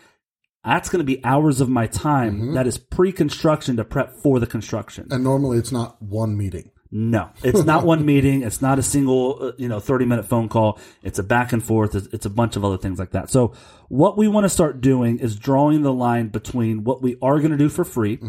that's 0.62 0.88
going 0.88 1.00
to 1.00 1.04
be 1.04 1.24
hours 1.24 1.60
of 1.60 1.68
my 1.68 1.86
time 1.86 2.34
mm-hmm. 2.34 2.54
that 2.54 2.66
is 2.66 2.78
pre-construction 2.78 3.76
to 3.76 3.84
prep 3.84 4.14
for 4.16 4.38
the 4.38 4.46
construction. 4.46 5.08
And 5.10 5.24
normally 5.24 5.58
it's 5.58 5.72
not 5.72 6.00
one 6.02 6.36
meeting. 6.36 6.70
No, 6.96 7.30
it's 7.42 7.64
not 7.64 7.84
one 7.84 8.06
meeting. 8.12 8.42
It's 8.42 8.62
not 8.62 8.78
a 8.78 8.82
single, 8.82 9.38
uh, 9.40 9.52
you 9.58 9.68
know, 9.68 9.80
30 9.80 10.04
minute 10.04 10.26
phone 10.26 10.48
call. 10.48 10.78
It's 11.02 11.18
a 11.18 11.24
back 11.24 11.52
and 11.52 11.60
forth. 11.62 11.96
It's, 11.96 12.06
it's 12.12 12.24
a 12.24 12.30
bunch 12.30 12.54
of 12.54 12.64
other 12.64 12.78
things 12.78 13.00
like 13.00 13.10
that. 13.10 13.30
So 13.30 13.52
what 13.88 14.16
we 14.16 14.28
want 14.28 14.44
to 14.44 14.48
start 14.48 14.80
doing 14.80 15.18
is 15.18 15.34
drawing 15.34 15.82
the 15.82 15.92
line 15.92 16.28
between 16.28 16.84
what 16.84 17.02
we 17.02 17.16
are 17.20 17.40
going 17.40 17.50
to 17.50 17.56
do 17.56 17.68
for 17.68 17.84
free 17.84 18.20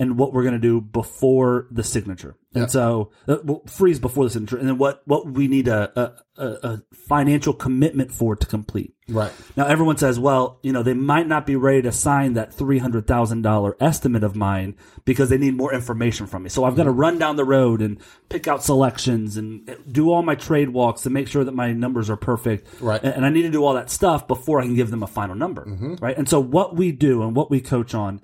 and 0.00 0.18
what 0.18 0.32
we're 0.32 0.42
going 0.42 0.54
to 0.54 0.58
do 0.58 0.80
before 0.80 1.68
the 1.70 1.84
signature. 1.84 2.34
And 2.62 2.70
so 2.70 3.10
uh, 3.26 3.38
well, 3.44 3.62
free 3.66 3.90
is 3.90 4.00
before 4.00 4.28
signature 4.28 4.56
and 4.56 4.68
then 4.68 4.78
what, 4.78 5.02
what 5.06 5.26
we 5.26 5.48
need 5.48 5.68
a, 5.68 6.14
a, 6.36 6.42
a, 6.42 6.82
financial 6.92 7.52
commitment 7.52 8.12
for 8.12 8.36
to 8.36 8.46
complete. 8.46 8.94
Right. 9.08 9.32
Now 9.56 9.66
everyone 9.66 9.96
says, 9.96 10.18
well, 10.18 10.58
you 10.62 10.72
know, 10.72 10.82
they 10.82 10.94
might 10.94 11.26
not 11.26 11.46
be 11.46 11.56
ready 11.56 11.82
to 11.82 11.92
sign 11.92 12.34
that 12.34 12.52
three 12.52 12.78
hundred 12.78 13.06
thousand 13.06 13.42
dollar 13.42 13.76
estimate 13.80 14.22
of 14.22 14.36
mine 14.36 14.76
because 15.04 15.30
they 15.30 15.38
need 15.38 15.56
more 15.56 15.72
information 15.72 16.26
from 16.26 16.42
me. 16.42 16.50
So 16.50 16.64
I've 16.64 16.76
got 16.76 16.84
to 16.84 16.90
mm-hmm. 16.90 17.00
run 17.00 17.18
down 17.18 17.36
the 17.36 17.44
road 17.44 17.80
and 17.80 17.98
pick 18.28 18.46
out 18.46 18.62
selections 18.62 19.36
and 19.36 19.68
uh, 19.68 19.74
do 19.90 20.12
all 20.12 20.22
my 20.22 20.34
trade 20.34 20.70
walks 20.70 21.02
to 21.02 21.10
make 21.10 21.28
sure 21.28 21.44
that 21.44 21.54
my 21.54 21.72
numbers 21.72 22.10
are 22.10 22.16
perfect. 22.16 22.68
Right. 22.80 23.02
And, 23.02 23.14
and 23.16 23.26
I 23.26 23.30
need 23.30 23.42
to 23.42 23.50
do 23.50 23.64
all 23.64 23.74
that 23.74 23.90
stuff 23.90 24.28
before 24.28 24.60
I 24.60 24.64
can 24.64 24.74
give 24.74 24.90
them 24.90 25.02
a 25.02 25.06
final 25.06 25.34
number. 25.34 25.64
Mm-hmm. 25.64 25.94
Right. 25.96 26.16
And 26.16 26.28
so 26.28 26.40
what 26.40 26.76
we 26.76 26.92
do 26.92 27.22
and 27.22 27.34
what 27.34 27.50
we 27.50 27.60
coach 27.60 27.94
on 27.94 28.20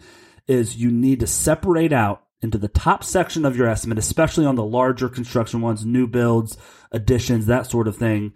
is 0.47 0.77
you 0.77 0.91
need 0.91 1.21
to 1.21 1.27
separate 1.27 1.93
out 1.93 2.25
into 2.43 2.59
the 2.59 2.69
top 2.69 3.03
section 3.03 3.45
of 3.45 3.57
your 3.57 3.69
estimate, 3.69 3.99
especially 3.99 4.45
on 4.45 4.55
the 4.55 4.65
larger 4.65 5.09
construction 5.09 5.61
ones, 5.61 5.85
new 5.85 6.07
builds, 6.07 6.57
additions, 6.93 7.47
that 7.47 7.71
sort 7.71 7.89
of 7.89 7.97
thing 7.97 8.33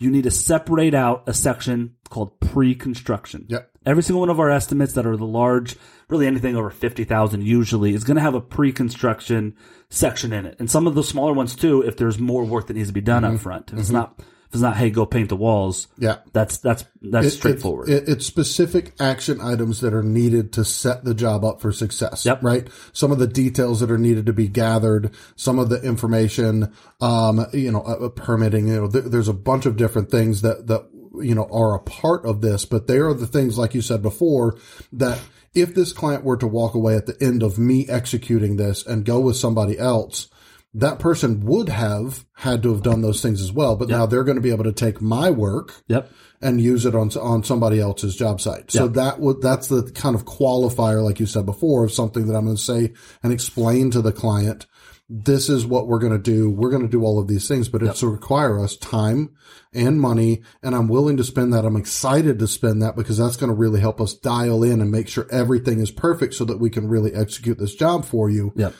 you 0.00 0.10
need 0.10 0.24
to 0.24 0.30
separate 0.30 0.94
out 0.94 1.22
a 1.26 1.34
section 1.34 1.94
called 2.08 2.40
pre-construction. 2.40 3.44
Yep. 3.48 3.70
Every 3.84 4.02
single 4.02 4.20
one 4.20 4.30
of 4.30 4.40
our 4.40 4.50
estimates 4.50 4.94
that 4.94 5.06
are 5.06 5.16
the 5.16 5.26
large, 5.26 5.76
really 6.08 6.26
anything 6.26 6.56
over 6.56 6.70
50,000 6.70 7.42
usually 7.42 7.94
is 7.94 8.02
going 8.02 8.16
to 8.16 8.22
have 8.22 8.34
a 8.34 8.40
pre-construction 8.40 9.54
section 9.90 10.32
in 10.32 10.46
it. 10.46 10.56
And 10.58 10.70
some 10.70 10.86
of 10.86 10.94
the 10.94 11.04
smaller 11.04 11.34
ones 11.34 11.54
too, 11.54 11.82
if 11.82 11.98
there's 11.98 12.18
more 12.18 12.44
work 12.44 12.66
that 12.66 12.74
needs 12.74 12.88
to 12.88 12.94
be 12.94 13.02
done 13.02 13.22
mm-hmm. 13.22 13.36
up 13.36 13.40
front. 13.42 13.72
If 13.72 13.78
it's 13.78 13.88
mm-hmm. 13.88 13.96
not, 13.96 14.20
if 14.50 14.54
it's 14.54 14.62
not, 14.62 14.76
hey, 14.76 14.90
go 14.90 15.06
paint 15.06 15.28
the 15.28 15.36
walls. 15.36 15.86
Yeah. 15.96 16.16
That's, 16.32 16.58
that's, 16.58 16.84
that's 17.02 17.28
It- 17.28 17.30
straightforward. 17.30 17.88
It's, 17.88 18.08
it- 18.08 18.12
it's 18.12 18.26
specific 18.26 18.92
action 18.98 19.40
items 19.40 19.80
that 19.80 19.94
are 19.94 20.02
needed 20.02 20.52
to 20.54 20.64
set 20.64 21.04
the 21.04 21.14
job 21.14 21.44
up 21.44 21.60
for 21.60 21.70
success. 21.70 22.26
Yep. 22.26 22.42
Right. 22.42 22.66
Some 22.92 23.12
of 23.12 23.20
the 23.20 23.28
details 23.28 23.78
that 23.78 23.92
are 23.92 23.98
needed 23.98 24.26
to 24.26 24.32
be 24.32 24.48
gathered, 24.48 25.14
some 25.36 25.60
of 25.60 25.68
the 25.68 25.80
information, 25.82 26.72
um, 27.00 27.46
you 27.52 27.70
know, 27.70 27.82
uh, 27.82 28.06
uh, 28.06 28.08
permitting, 28.08 28.66
you 28.66 28.74
know, 28.74 28.88
th- 28.88 29.04
there's 29.04 29.28
a 29.28 29.32
bunch 29.32 29.66
of 29.66 29.76
different 29.76 30.10
things 30.10 30.42
that, 30.42 30.66
that, 30.66 30.84
you 31.22 31.34
know, 31.36 31.48
are 31.52 31.76
a 31.76 31.80
part 31.80 32.24
of 32.26 32.40
this, 32.40 32.64
but 32.64 32.88
they 32.88 32.98
are 32.98 33.14
the 33.14 33.28
things, 33.28 33.56
like 33.56 33.72
you 33.74 33.82
said 33.82 34.02
before, 34.02 34.56
that 34.92 35.20
if 35.54 35.76
this 35.76 35.92
client 35.92 36.24
were 36.24 36.36
to 36.36 36.46
walk 36.48 36.74
away 36.74 36.96
at 36.96 37.06
the 37.06 37.16
end 37.24 37.44
of 37.44 37.56
me 37.56 37.86
executing 37.88 38.56
this 38.56 38.84
and 38.84 39.04
go 39.04 39.20
with 39.20 39.36
somebody 39.36 39.78
else, 39.78 40.28
that 40.74 40.98
person 40.98 41.40
would 41.40 41.68
have 41.68 42.24
had 42.34 42.62
to 42.62 42.72
have 42.72 42.82
done 42.82 43.00
those 43.00 43.20
things 43.20 43.42
as 43.42 43.52
well. 43.52 43.76
But 43.76 43.88
now 43.88 44.06
they're 44.06 44.24
going 44.24 44.36
to 44.36 44.42
be 44.42 44.52
able 44.52 44.64
to 44.64 44.72
take 44.72 45.00
my 45.00 45.30
work 45.30 45.82
yep. 45.88 46.10
and 46.40 46.60
use 46.60 46.86
it 46.86 46.94
on 46.94 47.10
on 47.18 47.42
somebody 47.42 47.80
else's 47.80 48.14
job 48.14 48.40
site. 48.40 48.70
So 48.70 48.86
that 48.88 49.18
would 49.18 49.40
that's 49.40 49.68
the 49.68 49.90
kind 49.94 50.14
of 50.14 50.24
qualifier, 50.24 51.02
like 51.04 51.18
you 51.18 51.26
said 51.26 51.46
before, 51.46 51.84
of 51.84 51.92
something 51.92 52.26
that 52.26 52.36
I'm 52.36 52.44
going 52.44 52.56
to 52.56 52.62
say 52.62 52.92
and 53.22 53.32
explain 53.32 53.90
to 53.92 54.02
the 54.02 54.12
client. 54.12 54.66
This 55.12 55.48
is 55.48 55.66
what 55.66 55.88
we're 55.88 55.98
going 55.98 56.12
to 56.12 56.18
do. 56.20 56.48
We're 56.48 56.70
going 56.70 56.82
to 56.82 56.88
do 56.88 57.04
all 57.04 57.18
of 57.18 57.26
these 57.26 57.48
things, 57.48 57.68
but 57.68 57.82
it's 57.82 57.98
to 57.98 58.06
require 58.06 58.62
us 58.62 58.76
time 58.76 59.34
and 59.74 60.00
money. 60.00 60.44
And 60.62 60.72
I'm 60.72 60.86
willing 60.86 61.16
to 61.16 61.24
spend 61.24 61.52
that. 61.52 61.64
I'm 61.64 61.74
excited 61.74 62.38
to 62.38 62.46
spend 62.46 62.80
that 62.82 62.94
because 62.94 63.18
that's 63.18 63.36
going 63.36 63.50
to 63.50 63.56
really 63.56 63.80
help 63.80 64.00
us 64.00 64.14
dial 64.14 64.62
in 64.62 64.80
and 64.80 64.92
make 64.92 65.08
sure 65.08 65.26
everything 65.32 65.80
is 65.80 65.90
perfect 65.90 66.34
so 66.34 66.44
that 66.44 66.60
we 66.60 66.70
can 66.70 66.86
really 66.86 67.12
execute 67.12 67.58
this 67.58 67.74
job 67.74 68.04
for 68.04 68.30
you. 68.30 68.52
Yep. 68.54 68.72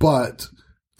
But, 0.00 0.48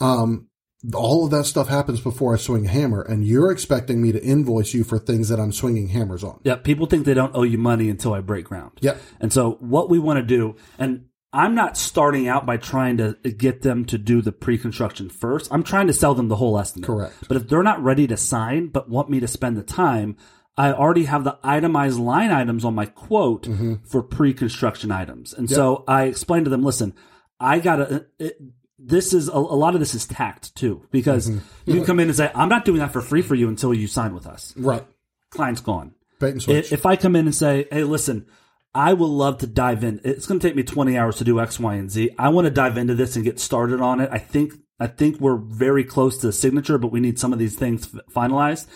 um, 0.01 0.47
all 0.93 1.25
of 1.25 1.31
that 1.31 1.45
stuff 1.45 1.67
happens 1.67 2.01
before 2.01 2.33
I 2.33 2.37
swing 2.37 2.65
a 2.65 2.69
hammer 2.69 3.01
and 3.01 3.25
you're 3.25 3.51
expecting 3.51 4.01
me 4.01 4.11
to 4.11 4.23
invoice 4.23 4.73
you 4.73 4.83
for 4.83 4.97
things 4.97 5.29
that 5.29 5.39
I'm 5.39 5.51
swinging 5.51 5.89
hammers 5.89 6.23
on. 6.23 6.39
Yeah, 6.43 6.55
People 6.55 6.87
think 6.87 7.05
they 7.05 7.13
don't 7.13 7.35
owe 7.35 7.43
you 7.43 7.57
money 7.57 7.89
until 7.89 8.13
I 8.13 8.21
break 8.21 8.45
ground. 8.45 8.71
Yeah. 8.81 8.97
And 9.19 9.31
so 9.31 9.57
what 9.59 9.89
we 9.89 9.99
want 9.99 10.17
to 10.17 10.23
do, 10.23 10.55
and 10.79 11.05
I'm 11.33 11.55
not 11.55 11.77
starting 11.77 12.27
out 12.27 12.45
by 12.45 12.57
trying 12.57 12.97
to 12.97 13.13
get 13.13 13.61
them 13.61 13.85
to 13.85 13.97
do 13.97 14.21
the 14.21 14.31
pre-construction 14.31 15.09
first. 15.09 15.47
I'm 15.51 15.63
trying 15.63 15.87
to 15.87 15.93
sell 15.93 16.13
them 16.13 16.27
the 16.27 16.35
whole 16.35 16.57
estimate. 16.59 16.87
Correct. 16.87 17.27
But 17.27 17.37
if 17.37 17.47
they're 17.47 17.63
not 17.63 17.81
ready 17.83 18.07
to 18.07 18.17
sign, 18.17 18.67
but 18.67 18.89
want 18.89 19.09
me 19.09 19.19
to 19.19 19.27
spend 19.27 19.57
the 19.57 19.63
time, 19.63 20.17
I 20.57 20.73
already 20.73 21.05
have 21.05 21.23
the 21.23 21.37
itemized 21.43 21.99
line 21.99 22.31
items 22.31 22.65
on 22.65 22.75
my 22.75 22.85
quote 22.85 23.47
for 23.87 24.03
pre-construction 24.03 24.91
items. 24.91 25.33
And 25.33 25.49
so 25.49 25.83
I 25.87 26.03
explained 26.03 26.45
to 26.45 26.49
them, 26.51 26.63
listen, 26.63 26.93
I 27.39 27.59
gotta, 27.59 28.07
it, 28.19 28.37
this 28.83 29.13
is 29.13 29.27
a, 29.27 29.33
a 29.33 29.37
lot 29.37 29.73
of 29.73 29.79
this 29.79 29.93
is 29.93 30.05
tact 30.07 30.55
too, 30.55 30.85
because 30.91 31.29
mm-hmm. 31.29 31.39
you 31.65 31.77
can 31.77 31.85
come 31.85 31.99
in 31.99 32.07
and 32.07 32.17
say, 32.17 32.31
I'm 32.33 32.49
not 32.49 32.65
doing 32.65 32.79
that 32.79 32.91
for 32.91 33.01
free 33.01 33.21
for 33.21 33.35
you 33.35 33.47
until 33.47 33.73
you 33.73 33.87
sign 33.87 34.13
with 34.13 34.25
us. 34.25 34.53
Right. 34.57 34.85
Client's 35.29 35.61
gone. 35.61 35.93
Bait 36.19 36.31
and 36.31 36.41
switch. 36.41 36.71
If, 36.71 36.85
I 36.85 36.95
come 36.95 37.15
in 37.15 37.25
and 37.25 37.33
say, 37.33 37.67
"Hey, 37.71 37.83
listen, 37.83 38.27
I 38.73 38.93
will 38.93 39.09
love 39.09 39.39
to 39.39 39.47
dive 39.47 39.83
in. 39.83 39.99
It's 40.03 40.27
going 40.27 40.39
to 40.39 40.47
take 40.47 40.55
me 40.55 40.63
20 40.63 40.97
hours 40.97 41.17
to 41.17 41.23
do 41.23 41.39
X, 41.39 41.59
Y, 41.59 41.75
and 41.75 41.89
Z. 41.89 42.11
I 42.17 42.29
want 42.29 42.45
to 42.45 42.51
dive 42.51 42.77
into 42.77 42.95
this 42.95 43.15
and 43.15 43.25
get 43.25 43.39
started 43.39 43.81
on 43.81 43.99
it. 43.99 44.09
I 44.11 44.17
think 44.17 44.53
I 44.79 44.87
think 44.87 45.19
we're 45.19 45.37
very 45.37 45.83
close 45.83 46.17
to 46.19 46.27
the 46.27 46.33
signature, 46.33 46.77
but 46.77 46.91
we 46.91 46.99
need 46.99 47.19
some 47.19 47.33
of 47.33 47.39
these 47.39 47.55
things 47.55 47.87
finalized. 48.15 48.67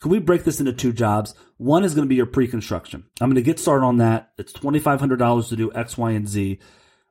Can 0.00 0.10
we 0.10 0.18
break 0.18 0.44
this 0.44 0.60
into 0.60 0.72
two 0.72 0.92
jobs? 0.92 1.34
One 1.56 1.84
is 1.84 1.94
going 1.94 2.04
to 2.04 2.08
be 2.08 2.16
your 2.16 2.26
pre-construction. 2.26 3.04
I'm 3.20 3.30
going 3.30 3.36
to 3.36 3.42
get 3.42 3.58
started 3.58 3.86
on 3.86 3.98
that. 3.98 4.32
It's 4.36 4.52
$2,500 4.52 5.48
to 5.48 5.56
do 5.56 5.72
X, 5.72 5.96
Y, 5.96 6.10
and 6.10 6.28
Z. 6.28 6.58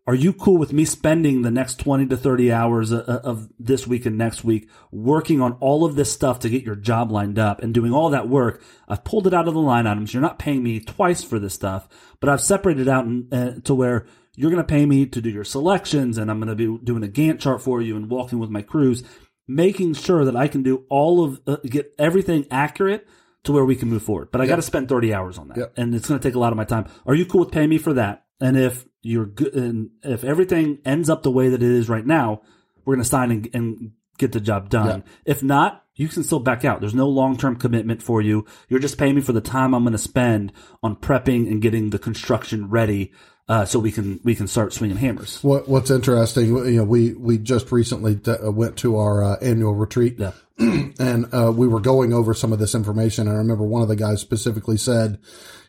Are 0.05 0.15
you 0.15 0.33
cool 0.33 0.57
with 0.57 0.73
me 0.73 0.83
spending 0.83 1.43
the 1.43 1.51
next 1.51 1.79
20 1.79 2.07
to 2.07 2.17
30 2.17 2.51
hours 2.51 2.91
of 2.91 3.47
this 3.57 3.87
week 3.87 4.05
and 4.05 4.17
next 4.17 4.43
week 4.43 4.69
working 4.91 5.39
on 5.39 5.53
all 5.61 5.85
of 5.85 5.95
this 5.95 6.11
stuff 6.11 6.39
to 6.39 6.49
get 6.49 6.63
your 6.63 6.75
job 6.75 7.09
lined 7.09 7.39
up 7.39 7.61
and 7.61 7.73
doing 7.73 7.93
all 7.93 8.09
that 8.09 8.27
work? 8.27 8.61
I've 8.89 9.05
pulled 9.05 9.27
it 9.27 9.33
out 9.33 9.47
of 9.47 9.53
the 9.53 9.61
line 9.61 9.87
items. 9.87 10.13
You're 10.13 10.21
not 10.21 10.39
paying 10.39 10.61
me 10.61 10.81
twice 10.81 11.23
for 11.23 11.39
this 11.39 11.53
stuff, 11.53 11.87
but 12.19 12.29
I've 12.29 12.41
separated 12.41 12.89
out 12.89 13.07
uh, 13.31 13.51
to 13.63 13.73
where 13.73 14.05
you're 14.35 14.51
going 14.51 14.61
to 14.61 14.67
pay 14.67 14.85
me 14.85 15.05
to 15.05 15.21
do 15.21 15.29
your 15.29 15.45
selections 15.45 16.17
and 16.17 16.29
I'm 16.29 16.41
going 16.41 16.49
to 16.49 16.55
be 16.55 16.83
doing 16.83 17.03
a 17.03 17.07
Gantt 17.07 17.39
chart 17.39 17.61
for 17.61 17.81
you 17.81 17.95
and 17.95 18.09
walking 18.09 18.39
with 18.39 18.49
my 18.49 18.61
crews, 18.61 19.03
making 19.47 19.93
sure 19.93 20.25
that 20.25 20.35
I 20.35 20.49
can 20.49 20.63
do 20.63 20.83
all 20.89 21.23
of, 21.23 21.39
uh, 21.47 21.57
get 21.63 21.93
everything 21.97 22.45
accurate 22.51 23.07
to 23.43 23.53
where 23.53 23.63
we 23.63 23.77
can 23.77 23.87
move 23.87 24.03
forward. 24.03 24.31
But 24.31 24.41
I 24.41 24.45
yep. 24.45 24.49
got 24.49 24.55
to 24.57 24.61
spend 24.63 24.89
30 24.89 25.13
hours 25.13 25.37
on 25.37 25.47
that 25.47 25.57
yep. 25.57 25.73
and 25.77 25.95
it's 25.95 26.09
going 26.09 26.19
to 26.19 26.27
take 26.27 26.35
a 26.35 26.39
lot 26.39 26.51
of 26.51 26.57
my 26.57 26.65
time. 26.65 26.87
Are 27.05 27.15
you 27.15 27.25
cool 27.25 27.41
with 27.41 27.51
paying 27.51 27.69
me 27.69 27.77
for 27.77 27.93
that? 27.93 28.22
And 28.39 28.57
if 28.57 28.85
you're 29.01 29.25
good, 29.25 29.53
and 29.53 29.91
if 30.03 30.23
everything 30.23 30.79
ends 30.85 31.09
up 31.09 31.23
the 31.23 31.31
way 31.31 31.49
that 31.49 31.63
it 31.63 31.69
is 31.69 31.89
right 31.89 32.05
now, 32.05 32.41
we're 32.85 32.95
going 32.95 33.03
to 33.03 33.09
sign 33.09 33.31
and, 33.31 33.49
and, 33.53 33.91
get 34.19 34.31
the 34.31 34.39
job 34.39 34.69
done. 34.69 34.87
Yep. 34.99 35.07
If 35.25 35.43
not, 35.43 35.83
you 35.95 36.07
can 36.07 36.23
still 36.23 36.39
back 36.39 36.63
out. 36.63 36.79
There's 36.79 36.93
no 36.93 37.09
long 37.09 37.35
term 37.35 37.55
commitment 37.55 38.03
for 38.03 38.21
you. 38.21 38.45
You're 38.69 38.79
just 38.79 38.99
paying 38.99 39.15
me 39.15 39.21
for 39.21 39.33
the 39.33 39.41
time 39.41 39.73
I'm 39.73 39.83
going 39.83 39.93
to 39.93 39.97
spend 39.97 40.53
on 40.83 40.95
prepping 40.95 41.47
and 41.47 41.63
getting 41.63 41.89
the 41.89 41.97
construction 41.97 42.69
ready 42.69 43.11
uh, 43.49 43.65
so 43.65 43.79
we 43.79 43.91
can 43.91 44.19
we 44.23 44.35
can 44.35 44.47
start 44.47 44.73
swinging 44.73 44.97
hammers. 44.97 45.43
What 45.43 45.67
What's 45.67 45.91
interesting, 45.91 46.47
you 46.47 46.77
know, 46.77 46.83
we 46.83 47.13
we 47.13 47.37
just 47.37 47.71
recently 47.71 48.15
d- 48.15 48.31
uh, 48.31 48.51
went 48.51 48.77
to 48.77 48.97
our 48.97 49.23
uh, 49.23 49.35
annual 49.41 49.73
retreat, 49.73 50.15
yeah. 50.17 50.31
and 50.57 51.33
uh, 51.33 51.51
we 51.51 51.67
were 51.67 51.81
going 51.81 52.13
over 52.13 52.33
some 52.33 52.53
of 52.53 52.59
this 52.59 52.73
information. 52.73 53.27
And 53.27 53.35
I 53.35 53.39
remember 53.39 53.65
one 53.65 53.81
of 53.81 53.89
the 53.89 53.95
guys 53.95 54.21
specifically 54.21 54.77
said, 54.77 55.19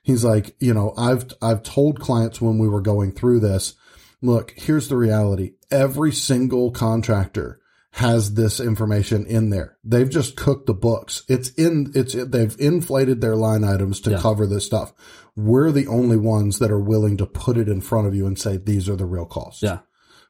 he's 0.04 0.22
like, 0.22 0.54
you 0.60 0.72
know, 0.72 0.94
I've 0.96 1.26
I've 1.42 1.64
told 1.64 1.98
clients 1.98 2.40
when 2.40 2.58
we 2.58 2.68
were 2.68 2.80
going 2.80 3.10
through 3.10 3.40
this, 3.40 3.74
look, 4.22 4.54
here's 4.56 4.86
the 4.86 4.96
reality: 4.96 5.54
every 5.72 6.12
single 6.12 6.70
contractor 6.70 7.60
has 7.94 8.34
this 8.34 8.58
information 8.58 9.24
in 9.24 9.50
there. 9.50 9.76
They've 9.84 10.10
just 10.10 10.36
cooked 10.36 10.66
the 10.66 10.74
books. 10.74 11.22
It's 11.28 11.50
in, 11.50 11.92
it's, 11.94 12.12
they've 12.12 12.56
inflated 12.58 13.20
their 13.20 13.36
line 13.36 13.62
items 13.62 14.00
to 14.00 14.10
yeah. 14.10 14.18
cover 14.18 14.48
this 14.48 14.66
stuff. 14.66 14.92
We're 15.36 15.70
the 15.70 15.86
only 15.86 16.16
ones 16.16 16.58
that 16.58 16.72
are 16.72 16.80
willing 16.80 17.16
to 17.18 17.26
put 17.26 17.56
it 17.56 17.68
in 17.68 17.80
front 17.80 18.08
of 18.08 18.14
you 18.14 18.26
and 18.26 18.36
say, 18.36 18.56
these 18.56 18.88
are 18.88 18.96
the 18.96 19.06
real 19.06 19.26
costs. 19.26 19.62
Yeah. 19.62 19.78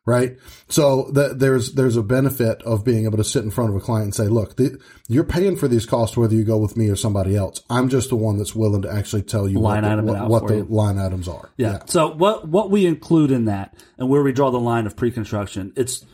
Right. 0.06 0.36
So 0.68 1.10
that 1.12 1.38
there's, 1.38 1.72
there's 1.72 1.96
a 1.96 2.02
benefit 2.02 2.62
of 2.62 2.84
being 2.84 3.06
able 3.06 3.16
to 3.16 3.24
sit 3.24 3.42
in 3.42 3.50
front 3.50 3.70
of 3.70 3.76
a 3.76 3.80
client 3.80 4.04
and 4.04 4.14
say, 4.14 4.24
look, 4.24 4.56
the, 4.56 4.78
you're 5.08 5.24
paying 5.24 5.56
for 5.56 5.66
these 5.66 5.86
costs, 5.86 6.16
whether 6.16 6.34
you 6.34 6.44
go 6.44 6.58
with 6.58 6.76
me 6.76 6.90
or 6.90 6.96
somebody 6.96 7.36
else. 7.36 7.62
I'm 7.70 7.88
just 7.88 8.10
the 8.10 8.16
one 8.16 8.36
that's 8.36 8.54
willing 8.54 8.82
to 8.82 8.92
actually 8.92 9.22
tell 9.22 9.48
you 9.48 9.60
line 9.60 9.82
what 9.82 9.96
the, 9.96 10.12
what, 10.12 10.28
what 10.28 10.48
the 10.48 10.62
line 10.64 10.98
items 10.98 11.26
are. 11.26 11.50
Yeah. 11.56 11.72
yeah. 11.72 11.78
So 11.86 12.08
what, 12.12 12.46
what 12.46 12.70
we 12.70 12.84
include 12.84 13.30
in 13.30 13.46
that 13.46 13.74
and 13.96 14.10
where 14.10 14.22
we 14.22 14.32
draw 14.32 14.50
the 14.50 14.60
line 14.60 14.86
of 14.86 14.94
pre-construction, 14.94 15.72
it's, 15.74 16.04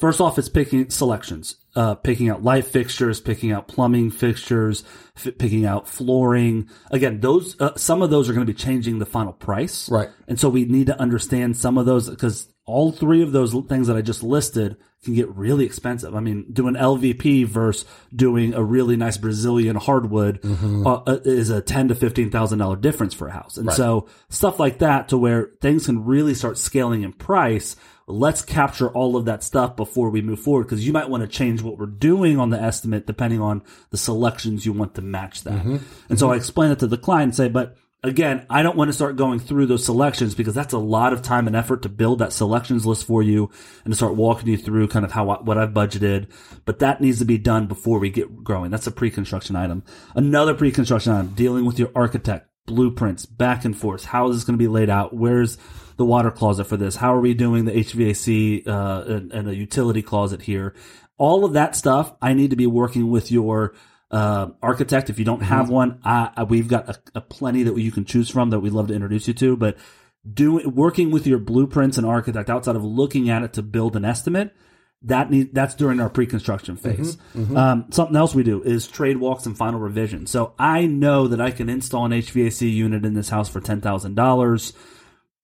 First 0.00 0.22
off, 0.22 0.38
it's 0.38 0.48
picking 0.48 0.88
selections, 0.88 1.56
uh, 1.76 1.94
picking 1.94 2.30
out 2.30 2.42
light 2.42 2.64
fixtures, 2.64 3.20
picking 3.20 3.52
out 3.52 3.68
plumbing 3.68 4.10
fixtures, 4.10 4.82
f- 5.14 5.36
picking 5.36 5.66
out 5.66 5.86
flooring. 5.86 6.70
Again, 6.90 7.20
those 7.20 7.60
uh, 7.60 7.76
some 7.76 8.00
of 8.00 8.08
those 8.08 8.30
are 8.30 8.32
going 8.32 8.46
to 8.46 8.50
be 8.50 8.56
changing 8.56 8.98
the 8.98 9.04
final 9.04 9.34
price, 9.34 9.90
right? 9.90 10.08
And 10.26 10.40
so 10.40 10.48
we 10.48 10.64
need 10.64 10.86
to 10.86 10.98
understand 10.98 11.58
some 11.58 11.76
of 11.76 11.84
those 11.84 12.08
because 12.08 12.48
all 12.70 12.92
three 12.92 13.22
of 13.22 13.32
those 13.32 13.52
things 13.68 13.86
that 13.88 13.96
I 13.96 14.02
just 14.02 14.22
listed 14.22 14.76
can 15.04 15.14
get 15.14 15.34
really 15.34 15.64
expensive. 15.64 16.14
I 16.14 16.20
mean, 16.20 16.46
doing 16.52 16.74
LVP 16.74 17.46
versus 17.46 17.86
doing 18.14 18.54
a 18.54 18.62
really 18.62 18.96
nice 18.96 19.16
Brazilian 19.16 19.76
hardwood 19.76 20.42
mm-hmm. 20.42 20.86
uh, 20.86 21.02
uh 21.06 21.18
is 21.24 21.50
a 21.50 21.60
ten 21.60 21.88
to 21.88 21.94
fifteen 21.94 22.30
thousand 22.30 22.58
dollar 22.58 22.76
difference 22.76 23.14
for 23.14 23.28
a 23.28 23.32
house, 23.32 23.56
and 23.56 23.66
right. 23.66 23.76
so 23.76 24.08
stuff 24.28 24.58
like 24.60 24.78
that 24.78 25.08
to 25.08 25.18
where 25.18 25.50
things 25.60 25.86
can 25.86 26.04
really 26.04 26.34
start 26.34 26.58
scaling 26.58 27.02
in 27.02 27.12
price 27.12 27.76
let's 28.10 28.42
capture 28.42 28.88
all 28.90 29.16
of 29.16 29.26
that 29.26 29.42
stuff 29.42 29.76
before 29.76 30.10
we 30.10 30.20
move 30.20 30.40
forward 30.40 30.64
because 30.64 30.86
you 30.86 30.92
might 30.92 31.08
want 31.08 31.22
to 31.22 31.28
change 31.28 31.62
what 31.62 31.78
we're 31.78 31.86
doing 31.86 32.38
on 32.38 32.50
the 32.50 32.60
estimate 32.60 33.06
depending 33.06 33.40
on 33.40 33.62
the 33.90 33.96
selections 33.96 34.66
you 34.66 34.72
want 34.72 34.94
to 34.94 35.02
match 35.02 35.44
that. 35.44 35.54
Mm-hmm. 35.54 35.70
And 35.70 35.80
mm-hmm. 35.80 36.16
so 36.16 36.32
I 36.32 36.36
explain 36.36 36.70
it 36.72 36.80
to 36.80 36.86
the 36.86 36.98
client 36.98 37.28
and 37.28 37.36
say, 37.36 37.48
but 37.48 37.76
again, 38.02 38.46
I 38.48 38.62
don't 38.62 38.76
want 38.76 38.88
to 38.88 38.92
start 38.92 39.16
going 39.16 39.38
through 39.38 39.66
those 39.66 39.84
selections 39.84 40.34
because 40.34 40.54
that's 40.54 40.72
a 40.72 40.78
lot 40.78 41.12
of 41.12 41.22
time 41.22 41.46
and 41.46 41.56
effort 41.56 41.82
to 41.82 41.88
build 41.88 42.20
that 42.20 42.32
selections 42.32 42.86
list 42.86 43.06
for 43.06 43.22
you 43.22 43.50
and 43.84 43.92
to 43.92 43.96
start 43.96 44.14
walking 44.14 44.48
you 44.48 44.56
through 44.56 44.88
kind 44.88 45.04
of 45.04 45.12
how 45.12 45.36
what 45.36 45.58
I've 45.58 45.70
budgeted. 45.70 46.30
But 46.64 46.78
that 46.80 47.00
needs 47.00 47.18
to 47.18 47.24
be 47.24 47.38
done 47.38 47.66
before 47.66 47.98
we 47.98 48.10
get 48.10 48.42
growing. 48.42 48.70
That's 48.70 48.86
a 48.86 48.92
pre-construction 48.92 49.56
item. 49.56 49.82
Another 50.14 50.54
pre-construction 50.54 51.12
item, 51.12 51.28
dealing 51.34 51.64
with 51.64 51.78
your 51.78 51.90
architect, 51.94 52.48
blueprints, 52.66 53.26
back 53.26 53.64
and 53.64 53.76
forth. 53.76 54.04
How 54.04 54.28
is 54.28 54.36
this 54.36 54.44
going 54.44 54.58
to 54.58 54.62
be 54.62 54.68
laid 54.68 54.90
out? 54.90 55.14
Where's 55.14 55.58
the 55.96 56.04
water 56.04 56.30
closet 56.30 56.64
for 56.64 56.76
this? 56.76 56.96
How 56.96 57.14
are 57.14 57.20
we 57.20 57.34
doing 57.34 57.66
the 57.66 57.72
HVAC 57.72 58.66
uh, 58.66 59.04
and, 59.06 59.32
and 59.32 59.48
a 59.48 59.54
utility 59.54 60.02
closet 60.02 60.42
here? 60.42 60.74
All 61.18 61.44
of 61.44 61.52
that 61.52 61.76
stuff, 61.76 62.14
I 62.22 62.32
need 62.32 62.48
to 62.48 62.56
be 62.56 62.66
working 62.66 63.10
with 63.10 63.30
your 63.30 63.74
uh, 64.10 64.48
architect. 64.62 65.10
If 65.10 65.18
you 65.18 65.24
don't 65.24 65.42
have 65.42 65.66
mm-hmm. 65.66 65.74
one, 65.74 66.00
I, 66.04 66.30
I, 66.36 66.44
we've 66.44 66.68
got 66.68 66.88
a, 66.88 66.98
a, 67.16 67.20
plenty 67.20 67.62
that 67.62 67.76
you 67.78 67.92
can 67.92 68.04
choose 68.04 68.28
from 68.28 68.50
that 68.50 68.60
we'd 68.60 68.72
love 68.72 68.88
to 68.88 68.94
introduce 68.94 69.28
you 69.28 69.34
to. 69.34 69.56
But 69.56 69.76
doing 70.30 70.74
working 70.74 71.10
with 71.10 71.26
your 71.26 71.38
blueprints 71.38 71.96
and 71.96 72.06
architect 72.06 72.50
outside 72.50 72.76
of 72.76 72.84
looking 72.84 73.30
at 73.30 73.42
it 73.42 73.52
to 73.54 73.62
build 73.62 73.96
an 73.96 74.04
estimate, 74.04 74.54
that 75.02 75.30
need 75.30 75.54
that's 75.54 75.74
during 75.74 76.00
our 76.00 76.10
pre-construction 76.10 76.76
phase. 76.76 77.16
Mm-hmm, 77.16 77.42
mm-hmm. 77.42 77.56
Um, 77.56 77.86
something 77.90 78.16
else 78.16 78.34
we 78.34 78.42
do 78.42 78.62
is 78.62 78.86
trade 78.86 79.16
walks 79.16 79.46
and 79.46 79.56
final 79.56 79.80
revision. 79.80 80.26
So 80.26 80.54
I 80.58 80.86
know 80.86 81.28
that 81.28 81.40
I 81.40 81.52
can 81.52 81.68
install 81.68 82.04
an 82.06 82.12
HVAC 82.12 82.70
unit 82.70 83.04
in 83.04 83.14
this 83.14 83.28
house 83.28 83.48
for 83.48 83.60
ten 83.60 83.80
thousand 83.80 84.14
dollars, 84.16 84.72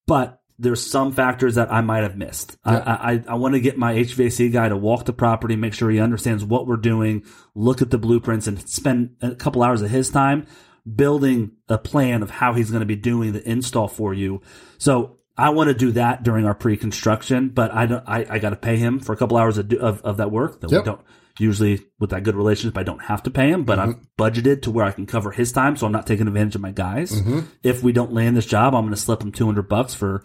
but 0.06 0.40
there's 0.58 0.90
some 0.90 1.12
factors 1.12 1.56
that 1.56 1.72
I 1.72 1.80
might 1.80 2.02
have 2.02 2.16
missed. 2.16 2.56
Yeah. 2.64 2.78
I, 2.78 3.12
I, 3.12 3.25
I 3.28 3.34
want 3.34 3.54
to 3.54 3.60
get 3.60 3.76
my 3.76 3.94
HVAC 3.94 4.52
guy 4.52 4.68
to 4.68 4.76
walk 4.76 5.04
the 5.04 5.12
property, 5.12 5.56
make 5.56 5.75
sure 5.75 5.90
he 5.90 6.00
understands 6.00 6.44
what 6.44 6.66
we're 6.66 6.76
doing, 6.76 7.25
look 7.54 7.82
at 7.82 7.90
the 7.90 7.98
blueprints, 7.98 8.46
and 8.46 8.66
spend 8.68 9.16
a 9.20 9.34
couple 9.34 9.62
hours 9.62 9.82
of 9.82 9.90
his 9.90 10.10
time 10.10 10.46
building 10.94 11.52
a 11.68 11.76
plan 11.76 12.22
of 12.22 12.30
how 12.30 12.54
he's 12.54 12.70
going 12.70 12.80
to 12.80 12.86
be 12.86 12.96
doing 12.96 13.32
the 13.32 13.48
install 13.48 13.88
for 13.88 14.14
you. 14.14 14.40
So 14.78 15.18
I 15.36 15.50
want 15.50 15.68
to 15.68 15.75
do 15.75 15.92
that 15.92 16.22
during 16.22 16.46
our 16.46 16.54
pre-construction, 16.54 17.50
but 17.50 17.72
I 17.72 17.86
don't. 17.86 18.04
I, 18.06 18.26
I 18.28 18.38
got 18.38 18.50
to 18.50 18.56
pay 18.56 18.76
him 18.76 19.00
for 19.00 19.12
a 19.12 19.16
couple 19.16 19.36
hours 19.36 19.58
of, 19.58 19.70
of, 19.75 20.02
of 20.02 20.16
that 20.18 20.30
work 20.30 20.60
that 20.60 20.70
yep. 20.70 20.82
we 20.82 20.84
don't 20.86 21.00
usually 21.38 21.84
with 21.98 22.10
that 22.10 22.22
good 22.22 22.34
relationship. 22.34 22.78
I 22.78 22.82
don't 22.82 23.02
have 23.02 23.22
to 23.25 23.30
pay 23.30 23.50
him, 23.50 23.64
but 23.64 23.78
mm-hmm. 23.78 23.90
I've 23.90 24.16
budgeted 24.16 24.62
to 24.62 24.70
where 24.70 24.86
I 24.86 24.92
can 24.92 25.04
cover 25.04 25.30
his 25.30 25.52
time, 25.52 25.76
so 25.76 25.86
I'm 25.86 25.92
not 25.92 26.06
taking 26.06 26.26
advantage 26.26 26.54
of 26.54 26.62
my 26.62 26.70
guys. 26.70 27.12
Mm-hmm. 27.12 27.40
If 27.62 27.82
we 27.82 27.92
don't 27.92 28.12
land 28.12 28.36
this 28.36 28.46
job, 28.46 28.75
I'm 28.75 28.82
going 28.82 28.94
to 28.94 29.00
slip 29.00 29.22
him 29.22 29.32
200 29.32 29.68
bucks 29.68 29.92
for 29.94 30.25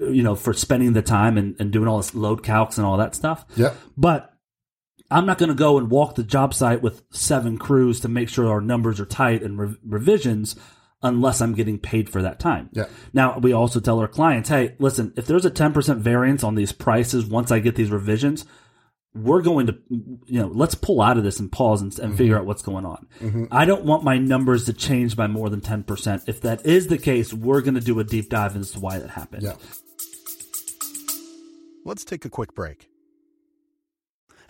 you 0.00 0.22
know, 0.22 0.34
for 0.34 0.52
spending 0.52 0.92
the 0.94 1.02
time 1.02 1.36
and, 1.36 1.56
and 1.60 1.70
doing 1.70 1.88
all 1.88 1.98
this 1.98 2.14
load 2.14 2.42
calcs 2.42 2.78
and 2.78 2.86
all 2.86 2.96
that 2.96 3.14
stuff. 3.14 3.44
Yeah. 3.56 3.74
But 3.96 4.32
I'm 5.10 5.26
not 5.26 5.38
going 5.38 5.48
to 5.48 5.54
go 5.54 5.78
and 5.78 5.90
walk 5.90 6.14
the 6.14 6.22
job 6.22 6.54
site 6.54 6.82
with 6.82 7.02
seven 7.10 7.58
crews 7.58 8.00
to 8.00 8.08
make 8.08 8.28
sure 8.28 8.48
our 8.48 8.60
numbers 8.60 9.00
are 9.00 9.06
tight 9.06 9.42
and 9.42 9.58
re- 9.58 9.76
revisions 9.84 10.56
unless 11.02 11.40
I'm 11.40 11.54
getting 11.54 11.78
paid 11.78 12.08
for 12.10 12.22
that 12.22 12.38
time. 12.38 12.68
Yeah. 12.72 12.84
Now, 13.12 13.38
we 13.38 13.52
also 13.52 13.80
tell 13.80 13.98
our 13.98 14.08
clients, 14.08 14.48
hey, 14.48 14.76
listen, 14.78 15.12
if 15.16 15.26
there's 15.26 15.46
a 15.46 15.50
10% 15.50 15.96
variance 15.96 16.44
on 16.44 16.54
these 16.54 16.72
prices 16.72 17.24
once 17.24 17.50
I 17.50 17.58
get 17.58 17.74
these 17.74 17.90
revisions, 17.90 18.44
we're 19.14 19.42
going 19.42 19.66
to, 19.66 19.78
you 19.88 20.38
know, 20.38 20.48
let's 20.48 20.74
pull 20.74 21.00
out 21.00 21.16
of 21.16 21.24
this 21.24 21.40
and 21.40 21.50
pause 21.50 21.80
and, 21.80 21.98
and 21.98 22.10
mm-hmm. 22.10 22.16
figure 22.16 22.38
out 22.38 22.46
what's 22.46 22.62
going 22.62 22.84
on. 22.84 23.08
Mm-hmm. 23.20 23.46
I 23.50 23.64
don't 23.64 23.84
want 23.84 24.04
my 24.04 24.18
numbers 24.18 24.66
to 24.66 24.72
change 24.72 25.16
by 25.16 25.26
more 25.26 25.50
than 25.50 25.60
10%. 25.60 26.28
If 26.28 26.42
that 26.42 26.64
is 26.64 26.86
the 26.86 26.98
case, 26.98 27.32
we're 27.32 27.62
going 27.62 27.74
to 27.74 27.80
do 27.80 27.98
a 27.98 28.04
deep 28.04 28.28
dive 28.28 28.54
into 28.54 28.78
why 28.78 28.98
that 28.98 29.10
happened. 29.10 29.42
Yeah. 29.42 29.54
Let's 31.82 32.04
take 32.04 32.26
a 32.26 32.30
quick 32.30 32.54
break. 32.54 32.90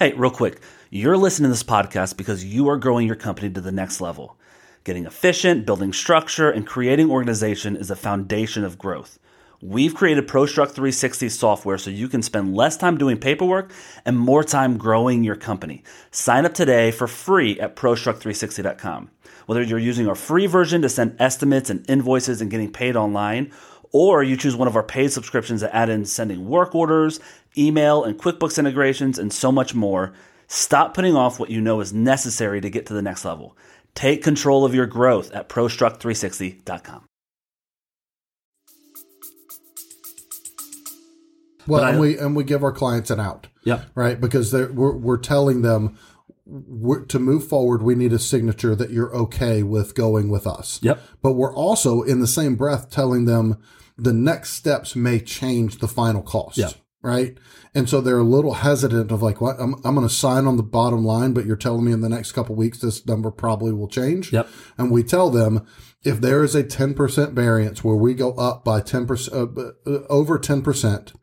Hey, 0.00 0.12
real 0.14 0.32
quick. 0.32 0.60
You're 0.90 1.16
listening 1.16 1.46
to 1.46 1.52
this 1.52 1.62
podcast 1.62 2.16
because 2.16 2.44
you 2.44 2.68
are 2.68 2.76
growing 2.76 3.06
your 3.06 3.14
company 3.14 3.50
to 3.50 3.60
the 3.60 3.70
next 3.70 4.00
level. 4.00 4.36
Getting 4.82 5.06
efficient, 5.06 5.64
building 5.64 5.92
structure, 5.92 6.50
and 6.50 6.66
creating 6.66 7.08
organization 7.08 7.76
is 7.76 7.88
a 7.88 7.96
foundation 7.96 8.64
of 8.64 8.78
growth. 8.78 9.20
We've 9.62 9.94
created 9.94 10.26
ProStruct 10.26 10.70
360 10.70 11.28
software 11.28 11.78
so 11.78 11.90
you 11.90 12.08
can 12.08 12.22
spend 12.22 12.56
less 12.56 12.76
time 12.76 12.96
doing 12.96 13.18
paperwork 13.18 13.72
and 14.04 14.18
more 14.18 14.42
time 14.42 14.76
growing 14.76 15.22
your 15.22 15.36
company. 15.36 15.84
Sign 16.10 16.46
up 16.46 16.54
today 16.54 16.90
for 16.90 17.06
free 17.06 17.60
at 17.60 17.76
ProStruct360.com. 17.76 19.10
Whether 19.46 19.62
you're 19.62 19.78
using 19.78 20.08
our 20.08 20.14
free 20.14 20.46
version 20.46 20.82
to 20.82 20.88
send 20.88 21.14
estimates 21.20 21.70
and 21.70 21.88
invoices 21.88 22.40
and 22.40 22.50
getting 22.50 22.72
paid 22.72 22.96
online, 22.96 23.52
or 23.92 24.22
you 24.22 24.36
choose 24.36 24.54
one 24.56 24.68
of 24.68 24.76
our 24.76 24.82
paid 24.82 25.10
subscriptions 25.12 25.60
that 25.62 25.74
add 25.74 25.88
in 25.88 26.04
sending 26.04 26.48
work 26.48 26.74
orders, 26.74 27.20
email, 27.58 28.04
and 28.04 28.18
QuickBooks 28.18 28.58
integrations, 28.58 29.18
and 29.18 29.32
so 29.32 29.50
much 29.50 29.74
more. 29.74 30.12
Stop 30.46 30.94
putting 30.94 31.14
off 31.16 31.38
what 31.38 31.50
you 31.50 31.60
know 31.60 31.80
is 31.80 31.92
necessary 31.92 32.60
to 32.60 32.70
get 32.70 32.86
to 32.86 32.94
the 32.94 33.02
next 33.02 33.24
level. 33.24 33.56
Take 33.94 34.22
control 34.22 34.64
of 34.64 34.74
your 34.74 34.86
growth 34.86 35.32
at 35.32 35.48
ProStruct360.com. 35.48 37.04
Well, 41.66 41.84
I- 41.84 41.90
and 41.90 42.00
we 42.00 42.18
and 42.18 42.34
we 42.34 42.44
give 42.44 42.64
our 42.64 42.72
clients 42.72 43.10
an 43.10 43.20
out, 43.20 43.46
Yep. 43.64 43.84
right? 43.94 44.20
Because 44.20 44.50
they're, 44.50 44.72
we're 44.72 44.96
we're 44.96 45.18
telling 45.18 45.62
them 45.62 45.96
we're, 46.46 47.04
to 47.04 47.18
move 47.20 47.46
forward, 47.46 47.82
we 47.82 47.94
need 47.94 48.12
a 48.12 48.18
signature 48.18 48.74
that 48.74 48.90
you're 48.90 49.14
okay 49.14 49.62
with 49.62 49.94
going 49.94 50.30
with 50.30 50.46
us. 50.48 50.80
Yep. 50.82 51.00
But 51.22 51.34
we're 51.34 51.54
also 51.54 52.02
in 52.02 52.18
the 52.20 52.26
same 52.26 52.56
breath 52.56 52.90
telling 52.90 53.26
them 53.26 53.58
the 54.02 54.12
next 54.12 54.50
steps 54.52 54.96
may 54.96 55.20
change 55.20 55.78
the 55.78 55.88
final 55.88 56.22
cost. 56.22 56.58
Yeah. 56.58 56.70
Right. 57.02 57.38
And 57.74 57.88
so 57.88 58.02
they're 58.02 58.18
a 58.18 58.22
little 58.22 58.54
hesitant 58.54 59.10
of 59.10 59.22
like, 59.22 59.40
what 59.40 59.58
I'm, 59.58 59.74
I'm 59.84 59.94
going 59.94 60.06
to 60.06 60.12
sign 60.12 60.46
on 60.46 60.58
the 60.58 60.62
bottom 60.62 61.02
line, 61.02 61.32
but 61.32 61.46
you're 61.46 61.56
telling 61.56 61.84
me 61.84 61.92
in 61.92 62.02
the 62.02 62.10
next 62.10 62.32
couple 62.32 62.54
weeks, 62.54 62.80
this 62.80 63.06
number 63.06 63.30
probably 63.30 63.72
will 63.72 63.88
change. 63.88 64.32
Yep. 64.32 64.48
And 64.76 64.90
we 64.90 65.02
tell 65.02 65.30
them 65.30 65.66
if 66.02 66.20
there 66.20 66.44
is 66.44 66.54
a 66.54 66.62
10% 66.62 67.32
variance 67.32 67.82
where 67.82 67.96
we 67.96 68.12
go 68.12 68.32
up 68.32 68.64
by 68.64 68.82
10%, 68.82 69.32
uh, 69.32 69.90
uh, 69.90 70.06
over 70.10 70.38
10%, 70.38 71.14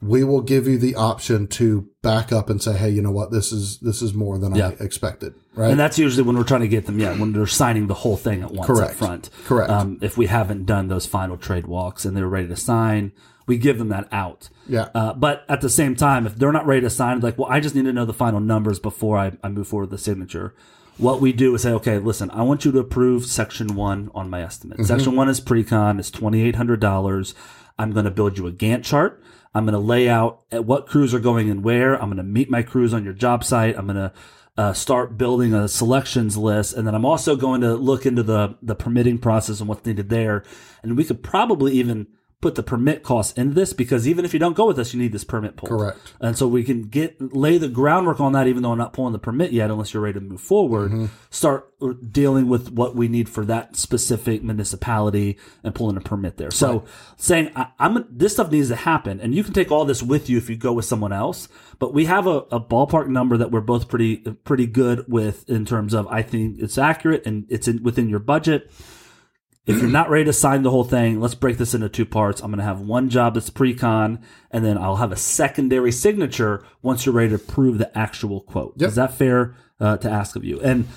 we 0.00 0.24
will 0.24 0.42
give 0.42 0.66
you 0.66 0.78
the 0.78 0.94
option 0.94 1.46
to 1.48 1.88
back 2.02 2.32
up 2.32 2.48
and 2.48 2.62
say, 2.62 2.78
Hey, 2.78 2.90
you 2.90 3.02
know 3.02 3.10
what? 3.10 3.30
This 3.30 3.52
is, 3.52 3.80
this 3.80 4.00
is 4.00 4.14
more 4.14 4.38
than 4.38 4.54
Yeah. 4.54 4.68
I 4.80 4.82
expected. 4.84 5.34
Right. 5.58 5.72
And 5.72 5.80
that's 5.80 5.98
usually 5.98 6.22
when 6.22 6.36
we're 6.36 6.44
trying 6.44 6.60
to 6.60 6.68
get 6.68 6.86
them, 6.86 7.00
yeah, 7.00 7.18
when 7.18 7.32
they're 7.32 7.44
signing 7.48 7.88
the 7.88 7.94
whole 7.94 8.16
thing 8.16 8.42
at 8.42 8.52
once 8.52 8.68
Correct. 8.68 8.92
up 8.92 8.96
front. 8.96 9.30
Correct. 9.44 9.68
Um, 9.68 9.98
if 10.00 10.16
we 10.16 10.26
haven't 10.26 10.66
done 10.66 10.86
those 10.86 11.04
final 11.04 11.36
trade 11.36 11.66
walks 11.66 12.04
and 12.04 12.16
they're 12.16 12.28
ready 12.28 12.46
to 12.46 12.54
sign, 12.54 13.10
we 13.48 13.58
give 13.58 13.76
them 13.76 13.88
that 13.88 14.06
out. 14.12 14.50
yeah. 14.68 14.88
Uh, 14.94 15.14
but 15.14 15.44
at 15.48 15.60
the 15.60 15.68
same 15.68 15.96
time, 15.96 16.28
if 16.28 16.36
they're 16.36 16.52
not 16.52 16.64
ready 16.64 16.82
to 16.82 16.90
sign, 16.90 17.18
like, 17.18 17.36
well, 17.36 17.50
I 17.50 17.58
just 17.58 17.74
need 17.74 17.86
to 17.86 17.92
know 17.92 18.04
the 18.04 18.14
final 18.14 18.38
numbers 18.38 18.78
before 18.78 19.18
I, 19.18 19.32
I 19.42 19.48
move 19.48 19.66
forward 19.66 19.90
with 19.90 19.98
the 19.98 20.04
signature. 20.04 20.54
What 20.96 21.20
we 21.20 21.32
do 21.32 21.52
is 21.56 21.62
say, 21.62 21.72
okay, 21.72 21.98
listen, 21.98 22.30
I 22.30 22.42
want 22.42 22.64
you 22.64 22.70
to 22.70 22.78
approve 22.78 23.26
section 23.26 23.74
one 23.74 24.12
on 24.14 24.30
my 24.30 24.42
estimate. 24.42 24.86
Section 24.86 25.16
one 25.16 25.28
is 25.28 25.40
pre-con. 25.40 25.98
It's 25.98 26.12
$2,800. 26.12 27.34
I'm 27.80 27.92
going 27.92 28.04
to 28.04 28.12
build 28.12 28.38
you 28.38 28.46
a 28.46 28.52
Gantt 28.52 28.84
chart. 28.84 29.20
I'm 29.54 29.64
going 29.64 29.72
to 29.72 29.80
lay 29.80 30.08
out 30.08 30.42
at 30.52 30.64
what 30.64 30.86
crews 30.86 31.14
are 31.14 31.18
going 31.18 31.50
and 31.50 31.64
where. 31.64 31.94
I'm 31.94 32.08
going 32.08 32.18
to 32.18 32.22
meet 32.22 32.48
my 32.48 32.62
crews 32.62 32.94
on 32.94 33.02
your 33.02 33.12
job 33.12 33.42
site. 33.42 33.76
I'm 33.76 33.86
going 33.86 33.96
to 33.96 34.12
uh, 34.58 34.72
start 34.72 35.16
building 35.16 35.54
a 35.54 35.68
selections 35.68 36.36
list, 36.36 36.74
and 36.74 36.84
then 36.84 36.94
I'm 36.94 37.04
also 37.04 37.36
going 37.36 37.60
to 37.60 37.74
look 37.74 38.04
into 38.04 38.24
the 38.24 38.56
the 38.60 38.74
permitting 38.74 39.18
process 39.18 39.60
and 39.60 39.68
what's 39.68 39.86
needed 39.86 40.08
there. 40.08 40.42
And 40.82 40.96
we 40.96 41.04
could 41.04 41.22
probably 41.22 41.74
even 41.74 42.08
put 42.40 42.54
the 42.54 42.62
permit 42.62 43.02
costs 43.02 43.36
into 43.36 43.52
this 43.52 43.72
because 43.72 44.06
even 44.06 44.24
if 44.24 44.32
you 44.32 44.38
don't 44.38 44.56
go 44.56 44.66
with 44.66 44.78
us, 44.78 44.94
you 44.94 45.00
need 45.00 45.10
this 45.10 45.24
permit 45.24 45.56
pulled. 45.56 45.70
Correct. 45.70 46.14
And 46.20 46.38
so 46.38 46.46
we 46.46 46.62
can 46.62 46.82
get 46.82 47.34
lay 47.34 47.58
the 47.58 47.68
groundwork 47.68 48.20
on 48.20 48.32
that, 48.32 48.46
even 48.46 48.62
though 48.62 48.70
I'm 48.70 48.78
not 48.78 48.92
pulling 48.92 49.12
the 49.12 49.18
permit 49.18 49.50
yet, 49.50 49.70
unless 49.70 49.92
you're 49.92 50.02
ready 50.02 50.20
to 50.20 50.24
move 50.24 50.40
forward. 50.40 50.92
Mm-hmm. 50.92 51.06
Start 51.30 51.68
dealing 52.12 52.48
with 52.48 52.70
what 52.70 52.94
we 52.94 53.08
need 53.08 53.28
for 53.28 53.44
that 53.46 53.74
specific 53.74 54.44
municipality 54.44 55.36
and 55.64 55.74
pulling 55.74 55.96
a 55.96 56.00
permit 56.00 56.36
there. 56.36 56.52
So 56.52 56.84
saying 57.16 57.50
I, 57.56 57.68
I'm 57.80 58.06
this 58.08 58.34
stuff 58.34 58.52
needs 58.52 58.68
to 58.68 58.76
happen, 58.76 59.20
and 59.20 59.34
you 59.34 59.42
can 59.42 59.52
take 59.52 59.72
all 59.72 59.84
this 59.84 60.02
with 60.02 60.30
you 60.30 60.38
if 60.38 60.48
you 60.48 60.56
go 60.56 60.72
with 60.72 60.84
someone 60.84 61.12
else. 61.12 61.48
But 61.80 61.92
we 61.92 62.04
have 62.04 62.28
a, 62.28 62.38
a 62.52 62.60
ballpark 62.60 63.08
number 63.08 63.36
that 63.36 63.50
we're 63.50 63.60
both 63.60 63.88
pretty 63.88 64.18
pretty 64.18 64.66
good 64.66 65.04
with 65.08 65.48
in 65.50 65.64
terms 65.64 65.92
of 65.92 66.06
I 66.06 66.22
think 66.22 66.60
it's 66.60 66.78
accurate 66.78 67.26
and 67.26 67.46
it's 67.48 67.66
in, 67.66 67.82
within 67.82 68.08
your 68.08 68.20
budget. 68.20 68.70
If 69.68 69.80
you're 69.80 69.90
not 69.90 70.08
ready 70.10 70.24
to 70.24 70.32
sign 70.32 70.62
the 70.62 70.70
whole 70.70 70.84
thing, 70.84 71.20
let's 71.20 71.34
break 71.34 71.58
this 71.58 71.74
into 71.74 71.88
two 71.88 72.06
parts. 72.06 72.40
I'm 72.40 72.50
going 72.50 72.58
to 72.58 72.64
have 72.64 72.80
one 72.80 73.10
job 73.10 73.34
that's 73.34 73.50
pre-con, 73.50 74.20
and 74.50 74.64
then 74.64 74.78
I'll 74.78 74.96
have 74.96 75.12
a 75.12 75.16
secondary 75.16 75.92
signature 75.92 76.64
once 76.82 77.04
you're 77.04 77.14
ready 77.14 77.30
to 77.30 77.38
prove 77.38 77.78
the 77.78 77.96
actual 77.96 78.40
quote. 78.40 78.74
Yep. 78.78 78.88
Is 78.88 78.94
that 78.94 79.12
fair 79.14 79.54
uh, 79.78 79.98
to 79.98 80.10
ask 80.10 80.36
of 80.36 80.44
you? 80.44 80.58
And 80.60 80.88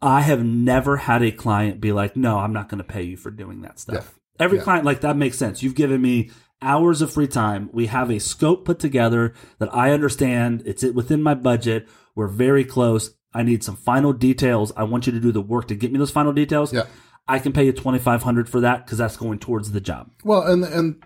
I 0.00 0.20
have 0.20 0.44
never 0.44 0.96
had 0.98 1.22
a 1.22 1.32
client 1.32 1.80
be 1.80 1.92
like, 1.92 2.16
"No, 2.16 2.38
I'm 2.38 2.52
not 2.52 2.68
going 2.68 2.78
to 2.78 2.84
pay 2.84 3.02
you 3.02 3.16
for 3.16 3.30
doing 3.30 3.62
that 3.62 3.78
stuff." 3.80 4.14
Every 4.38 4.58
Yeah. 4.58 4.64
client 4.64 4.84
like 4.84 5.00
that 5.00 5.16
makes 5.16 5.36
sense. 5.38 5.62
You've 5.62 5.74
given 5.74 6.00
me 6.00 6.30
hours 6.62 7.02
of 7.02 7.12
free 7.12 7.26
time. 7.26 7.68
We 7.72 7.86
have 7.86 8.10
a 8.10 8.18
scope 8.20 8.64
put 8.64 8.78
together 8.78 9.34
that 9.58 9.74
I 9.74 9.90
understand. 9.92 10.62
It's 10.66 10.84
within 10.84 11.20
my 11.22 11.34
budget. 11.34 11.88
We're 12.14 12.28
very 12.28 12.64
close. 12.64 13.14
I 13.32 13.42
need 13.42 13.64
some 13.64 13.76
final 13.76 14.12
details. 14.12 14.72
I 14.76 14.84
want 14.84 15.06
you 15.06 15.12
to 15.12 15.20
do 15.20 15.32
the 15.32 15.40
work 15.40 15.66
to 15.68 15.74
get 15.74 15.90
me 15.90 15.98
those 15.98 16.10
final 16.12 16.32
details. 16.32 16.72
Yeah. 16.72 16.84
I 17.26 17.38
can 17.38 17.52
pay 17.52 17.64
you 17.64 17.72
twenty 17.72 17.98
five 17.98 18.22
hundred 18.22 18.48
for 18.48 18.60
that 18.60 18.84
because 18.84 18.98
that's 18.98 19.16
going 19.16 19.38
towards 19.38 19.72
the 19.72 19.80
job. 19.80 20.10
Well, 20.24 20.42
and 20.42 20.64
and 20.64 21.02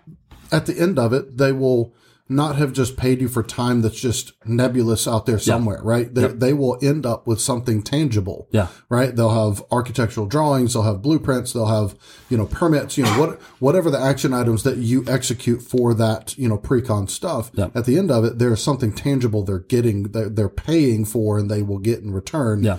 at 0.51 0.65
the 0.65 0.79
end 0.79 0.99
of 0.99 1.13
it, 1.13 1.37
they 1.37 1.51
will 1.51 1.93
not 2.31 2.57
have 2.57 2.71
just 2.71 2.95
paid 2.95 3.19
you 3.19 3.27
for 3.27 3.41
time 3.41 3.81
that's 3.81 3.99
just 3.99 4.33
nebulous 4.45 5.07
out 5.07 5.25
there 5.25 5.39
somewhere, 5.39 5.81
right? 5.81 6.13
They, 6.13 6.27
they 6.27 6.53
will 6.53 6.77
end 6.79 7.03
up 7.03 7.25
with 7.25 7.41
something 7.41 7.81
tangible. 7.81 8.47
Yeah. 8.51 8.67
Right. 8.87 9.15
They'll 9.15 9.47
have 9.47 9.63
architectural 9.71 10.27
drawings. 10.27 10.73
They'll 10.73 10.83
have 10.83 11.01
blueprints. 11.01 11.53
They'll 11.53 11.65
have, 11.65 11.95
you 12.29 12.37
know, 12.37 12.45
permits, 12.45 12.99
you 12.99 13.03
know, 13.03 13.19
what, 13.19 13.41
whatever 13.57 13.89
the 13.89 13.99
action 13.99 14.31
items 14.31 14.61
that 14.61 14.77
you 14.77 15.03
execute 15.07 15.63
for 15.63 15.95
that, 15.95 16.37
you 16.37 16.47
know, 16.47 16.57
pre-con 16.59 17.07
stuff. 17.07 17.49
Yeah. 17.55 17.69
At 17.73 17.85
the 17.85 17.97
end 17.97 18.11
of 18.11 18.23
it, 18.23 18.37
there's 18.37 18.61
something 18.61 18.93
tangible 18.93 19.43
they're 19.43 19.57
getting, 19.57 20.03
they're, 20.11 20.29
they're 20.29 20.49
paying 20.49 21.05
for 21.05 21.39
and 21.39 21.49
they 21.49 21.63
will 21.63 21.79
get 21.79 22.03
in 22.03 22.13
return. 22.13 22.63
Yeah. 22.63 22.77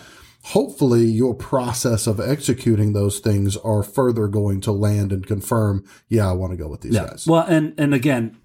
Hopefully 0.50 1.04
your 1.04 1.34
process 1.34 2.06
of 2.06 2.18
executing 2.18 2.92
those 2.92 3.20
things 3.20 3.56
are 3.58 3.82
further 3.82 4.26
going 4.26 4.60
to 4.62 4.72
land 4.72 5.12
and 5.12 5.26
confirm, 5.26 5.84
yeah, 6.08 6.28
I 6.28 6.32
want 6.32 6.52
to 6.52 6.56
go 6.56 6.66
with 6.68 6.80
these 6.80 6.94
Yeah. 6.94 7.06
guys. 7.06 7.26
Well, 7.26 7.44
and 7.48 7.72
and 7.78 7.94
again, 7.94 8.36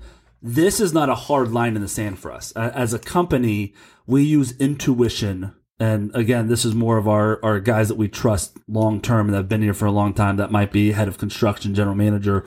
this 0.42 0.80
is 0.80 0.94
not 0.94 1.10
a 1.10 1.16
hard 1.16 1.52
line 1.52 1.76
in 1.76 1.82
the 1.82 1.88
sand 1.88 2.20
for 2.20 2.32
us. 2.32 2.52
As 2.54 2.94
a 2.94 3.00
company, 3.00 3.74
we 4.06 4.22
use 4.24 4.54
intuition. 4.60 5.54
And 5.80 6.12
again, 6.16 6.48
this 6.48 6.64
is 6.64 6.76
more 6.76 6.98
of 6.98 7.08
our, 7.08 7.44
our 7.44 7.60
guys 7.60 7.88
that 7.90 7.96
we 7.98 8.08
trust 8.08 8.58
long 8.68 9.02
term 9.02 9.26
and 9.28 9.34
that 9.34 9.38
have 9.40 9.50
been 9.50 9.64
here 9.64 9.74
for 9.74 9.86
a 9.88 9.92
long 9.92 10.14
time. 10.14 10.38
That 10.38 10.52
might 10.52 10.72
be 10.72 10.92
head 10.92 11.08
of 11.08 11.18
construction, 11.18 11.74
general 11.74 11.96
manager. 11.96 12.46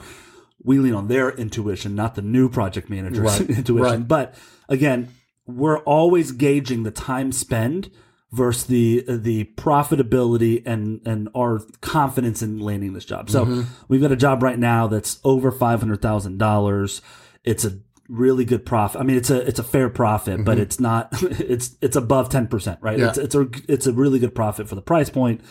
We 0.63 0.79
lean 0.79 0.93
on 0.93 1.09
their 1.09 1.31
intuition, 1.31 1.95
not 1.95 2.15
the 2.15 2.21
new 2.21 2.47
project 2.49 2.89
manager's 2.89 3.39
Right, 3.39 3.49
intuition. 3.57 3.83
right. 3.83 4.07
But 4.07 4.35
again, 4.69 5.09
we're 5.45 5.79
always 5.79 6.31
gauging 6.31 6.83
the 6.83 6.91
time 6.91 7.31
spent 7.33 7.89
versus 8.31 8.65
the 8.65 9.03
the 9.07 9.45
profitability 9.55 10.61
and 10.65 11.01
and 11.05 11.29
our 11.35 11.61
confidence 11.81 12.41
in 12.41 12.59
landing 12.59 12.93
this 12.93 13.05
job. 13.05 13.29
So 13.29 13.65
we've 13.87 14.01
got 14.01 14.11
a 14.11 14.15
job 14.15 14.43
right 14.43 14.59
now 14.59 14.87
that's 14.87 15.19
over 15.23 15.51
five 15.51 15.79
hundred 15.79 16.01
thousand 16.01 16.37
dollars. 16.37 17.01
It's 17.43 17.65
a 17.65 17.79
really 18.07 18.43
good 18.45 18.65
profit. 18.65 18.99
I 19.01 19.03
mean, 19.03 19.17
it's 19.17 19.29
a 19.29 19.39
it's 19.47 19.59
a 19.59 19.63
fair 19.63 19.89
profit, 19.89 20.43
but 20.43 20.57
it's 20.59 20.79
not. 20.79 21.13
It's 21.23 21.75
it's 21.81 21.95
above 21.95 22.29
ten 22.29 22.47
percent, 22.47 22.79
right? 22.81 22.99
Yeah. 22.99 23.09
It's 23.09 23.17
it's 23.17 23.35
a 23.35 23.49
it's 23.67 23.87
a 23.87 23.93
really 23.93 24.19
good 24.19 24.35
profit 24.35 24.67
for 24.69 24.75
the 24.75 24.81
price 24.81 25.09
point. 25.09 25.41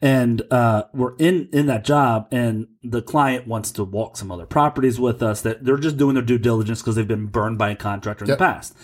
And 0.00 0.42
uh, 0.50 0.84
we're 0.92 1.14
in 1.18 1.48
in 1.52 1.66
that 1.66 1.84
job, 1.84 2.26
and 2.32 2.66
the 2.82 3.02
client 3.02 3.46
wants 3.46 3.70
to 3.72 3.84
walk 3.84 4.16
some 4.16 4.32
other 4.32 4.46
properties 4.46 4.98
with 4.98 5.22
us. 5.22 5.42
That 5.42 5.64
they're 5.64 5.76
just 5.76 5.96
doing 5.96 6.14
their 6.14 6.24
due 6.24 6.38
diligence 6.38 6.80
because 6.80 6.96
they've 6.96 7.06
been 7.06 7.26
burned 7.26 7.56
by 7.58 7.70
a 7.70 7.76
contractor 7.76 8.24
in 8.24 8.28
Yep. 8.30 8.38
the 8.38 8.44
past. 8.44 8.74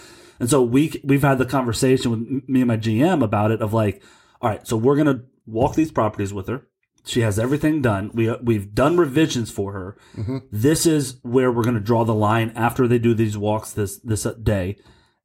And 0.40 0.48
so 0.48 0.62
we 0.62 1.00
we've 1.04 1.22
had 1.22 1.38
the 1.38 1.46
conversation 1.46 2.10
with 2.10 2.48
me 2.48 2.60
and 2.60 2.68
my 2.68 2.76
GM 2.76 3.22
about 3.22 3.50
it 3.50 3.60
of 3.60 3.72
like, 3.72 4.02
all 4.40 4.50
right, 4.50 4.66
so 4.66 4.76
we're 4.76 4.96
gonna 4.96 5.22
walk 5.46 5.74
these 5.74 5.92
properties 5.92 6.32
with 6.32 6.48
her. 6.48 6.66
She 7.04 7.20
has 7.22 7.38
everything 7.38 7.80
done. 7.80 8.10
We 8.12 8.28
uh, 8.28 8.36
we've 8.42 8.74
done 8.74 8.96
revisions 8.96 9.50
for 9.50 9.72
her. 9.72 9.96
Mm-hmm. 10.16 10.38
This 10.52 10.86
is 10.86 11.18
where 11.22 11.50
we're 11.50 11.64
gonna 11.64 11.80
draw 11.80 12.04
the 12.04 12.14
line 12.14 12.52
after 12.54 12.86
they 12.86 12.98
do 12.98 13.14
these 13.14 13.38
walks 13.38 13.72
this 13.72 13.98
this 13.98 14.26
uh, 14.26 14.34
day, 14.34 14.76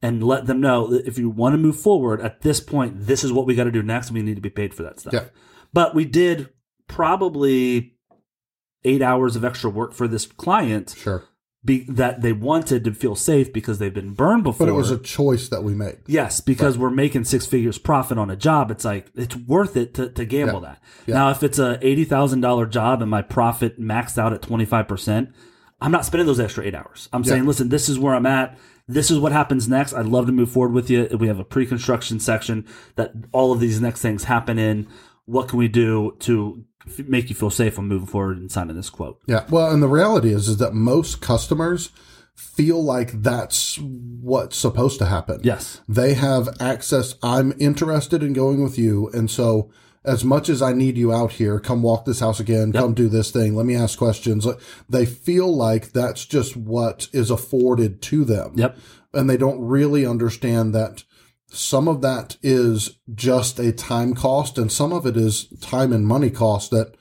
and 0.02 0.23
let 0.23 0.45
them 0.47 0.62
know 0.62 0.88
that 0.88 1.06
if 1.06 1.17
you 1.17 1.30
want 1.30 1.54
to 1.54 1.58
move 1.58 1.80
forward 1.80 2.21
at 2.21 2.41
this 2.41 2.60
point, 2.60 3.06
this 3.06 3.23
is 3.23 3.32
what 3.32 3.45
we 3.45 3.56
got 3.56 3.65
to 3.65 3.71
do 3.71 3.84
next. 3.84 4.12
We 4.12 4.21
need 4.21 4.36
to 4.36 4.41
be 4.41 4.49
paid 4.49 4.73
for 4.73 4.84
that 4.84 4.99
stuff. 4.99 5.13
Yeah. 5.13 5.26
But 5.73 5.95
we 5.95 6.06
did 6.06 6.49
probably 6.88 7.95
eight 8.84 9.02
hours 9.02 9.36
of 9.36 9.43
extra 9.45 9.69
work 9.69 9.93
for 9.93 10.08
this 10.08 10.26
client 10.26 10.95
Sure. 10.97 11.23
Be, 11.65 11.86
that 11.89 12.21
they 12.21 12.34
wanted 12.34 12.84
to 12.84 12.93
feel 12.93 13.15
safe 13.15 13.54
because 13.54 13.80
they've 13.80 13.93
been 13.93 14.13
burned 14.13 14.43
before. 14.43 14.67
But 14.67 14.71
it 14.71 14.76
was 14.76 14.91
a 14.91 14.97
choice 14.97 15.47
that 15.49 15.63
we 15.63 15.73
made. 15.73 15.97
Yes, 16.08 16.41
because 16.41 16.78
we're 16.78 16.89
making 16.89 17.23
six 17.23 17.45
figures 17.45 17.78
profit 17.78 18.17
on 18.17 18.30
a 18.30 18.36
job. 18.36 18.69
It's 18.71 18.84
like 18.84 19.08
it's 19.15 19.36
worth 19.36 19.78
it 19.78 19.93
to, 19.95 20.10
to 20.10 20.26
gamble 20.26 20.62
Yeah. 20.62 20.67
that. 20.67 20.82
Yeah. 21.06 21.15
Now, 21.15 21.30
if 21.32 21.41
it's 21.43 21.60
a 21.60 21.80
eighty 21.82 22.04
thousand 22.04 22.41
dollar 22.41 22.65
job 22.65 23.02
and 23.02 23.10
my 23.10 23.21
profit 23.21 23.80
maxed 23.80 24.17
out 24.17 24.34
at 24.34 24.41
twenty 24.41 24.65
five 24.65 24.88
percent, 24.88 25.30
I'm 25.80 25.91
not 25.91 26.06
spending 26.06 26.28
those 26.28 26.39
extra 26.39 26.65
eight 26.65 26.76
hours. 26.76 27.08
I'm 27.13 27.23
saying, 27.23 27.45
listen, 27.45 27.69
this 27.69 27.88
is 27.89 27.97
where 27.97 28.13
I'm 28.13 28.26
at. 28.26 28.58
This 28.86 29.10
is 29.10 29.17
what 29.17 29.32
happens 29.32 29.69
next. 29.69 29.93
I'd 29.93 30.06
love 30.08 30.26
to 30.26 30.34
move 30.34 30.52
forward 30.52 30.73
with 30.73 30.89
you. 30.89 31.08
We 31.17 31.28
have 31.28 31.39
a 31.39 31.45
pre 31.45 31.65
construction 31.65 32.19
section 32.19 32.65
that 32.95 33.13
all 33.32 33.54
of 33.54 33.62
these 33.62 33.80
next 33.80 34.02
things 34.02 34.26
happen 34.26 34.60
in. 34.60 34.88
What 35.25 35.47
can 35.47 35.59
we 35.59 35.67
do 35.67 36.15
to 36.19 36.65
f- 36.88 37.07
make 37.07 37.29
you 37.29 37.36
feel 37.36 37.49
safe 37.49 37.79
on 37.79 37.88
moving 37.88 38.07
forward 38.07 38.38
and 38.38 38.51
signing 38.51 38.75
this 38.75 38.89
quote? 38.89 39.21
Yeah. 39.25 39.45
Well, 39.49 39.71
and 39.71 39.81
the 39.81 39.88
reality 39.88 40.33
is, 40.33 40.47
is 40.47 40.57
that 40.57 40.73
most 40.73 41.21
customers 41.21 41.91
feel 42.36 42.83
like 42.83 43.21
that's 43.21 43.77
what's 43.79 44.57
supposed 44.57 44.99
to 44.99 45.05
happen. 45.05 45.39
Yes. 45.43 45.81
They 45.88 46.15
have 46.15 46.49
access. 46.59 47.15
I'm 47.21 47.53
interested 47.59 48.23
in 48.23 48.33
going 48.33 48.63
with 48.63 48.77
you. 48.77 49.09
And 49.13 49.29
so 49.29 49.71
as 50.03 50.23
much 50.23 50.49
as 50.49 50.62
I 50.62 50.73
need 50.73 50.97
you 50.97 51.13
out 51.13 51.33
here, 51.33 51.59
come 51.59 51.81
walk 51.81 52.05
this 52.05 52.19
house 52.19 52.39
again, 52.39 52.73
come 52.73 52.93
do 52.93 53.07
this 53.07 53.31
thing. 53.31 53.55
Let 53.55 53.65
me 53.65 53.75
ask 53.75 53.97
questions. 53.97 54.47
They 54.89 55.05
feel 55.05 55.55
like 55.55 55.91
that's 55.91 56.25
just 56.25 56.57
what 56.57 57.07
is 57.13 57.29
afforded 57.29 58.01
to 58.03 58.25
them. 58.25 58.53
Yep. 58.55 58.77
And 59.13 59.29
they 59.29 59.38
don't 59.38 59.62
really 59.62 60.05
understand 60.05 60.73
that 60.75 61.03
some 61.53 61.87
of 61.87 62.01
that 62.01 62.37
is 62.41 62.97
just 63.13 63.59
a 63.59 63.71
time 63.71 64.13
cost 64.15 64.57
and 64.57 64.71
some 64.71 64.91
of 64.91 65.05
it 65.05 65.15
is 65.15 65.45
time 65.61 65.93
and 65.93 66.05
money 66.07 66.29
cost 66.29 66.71
that 66.71 66.95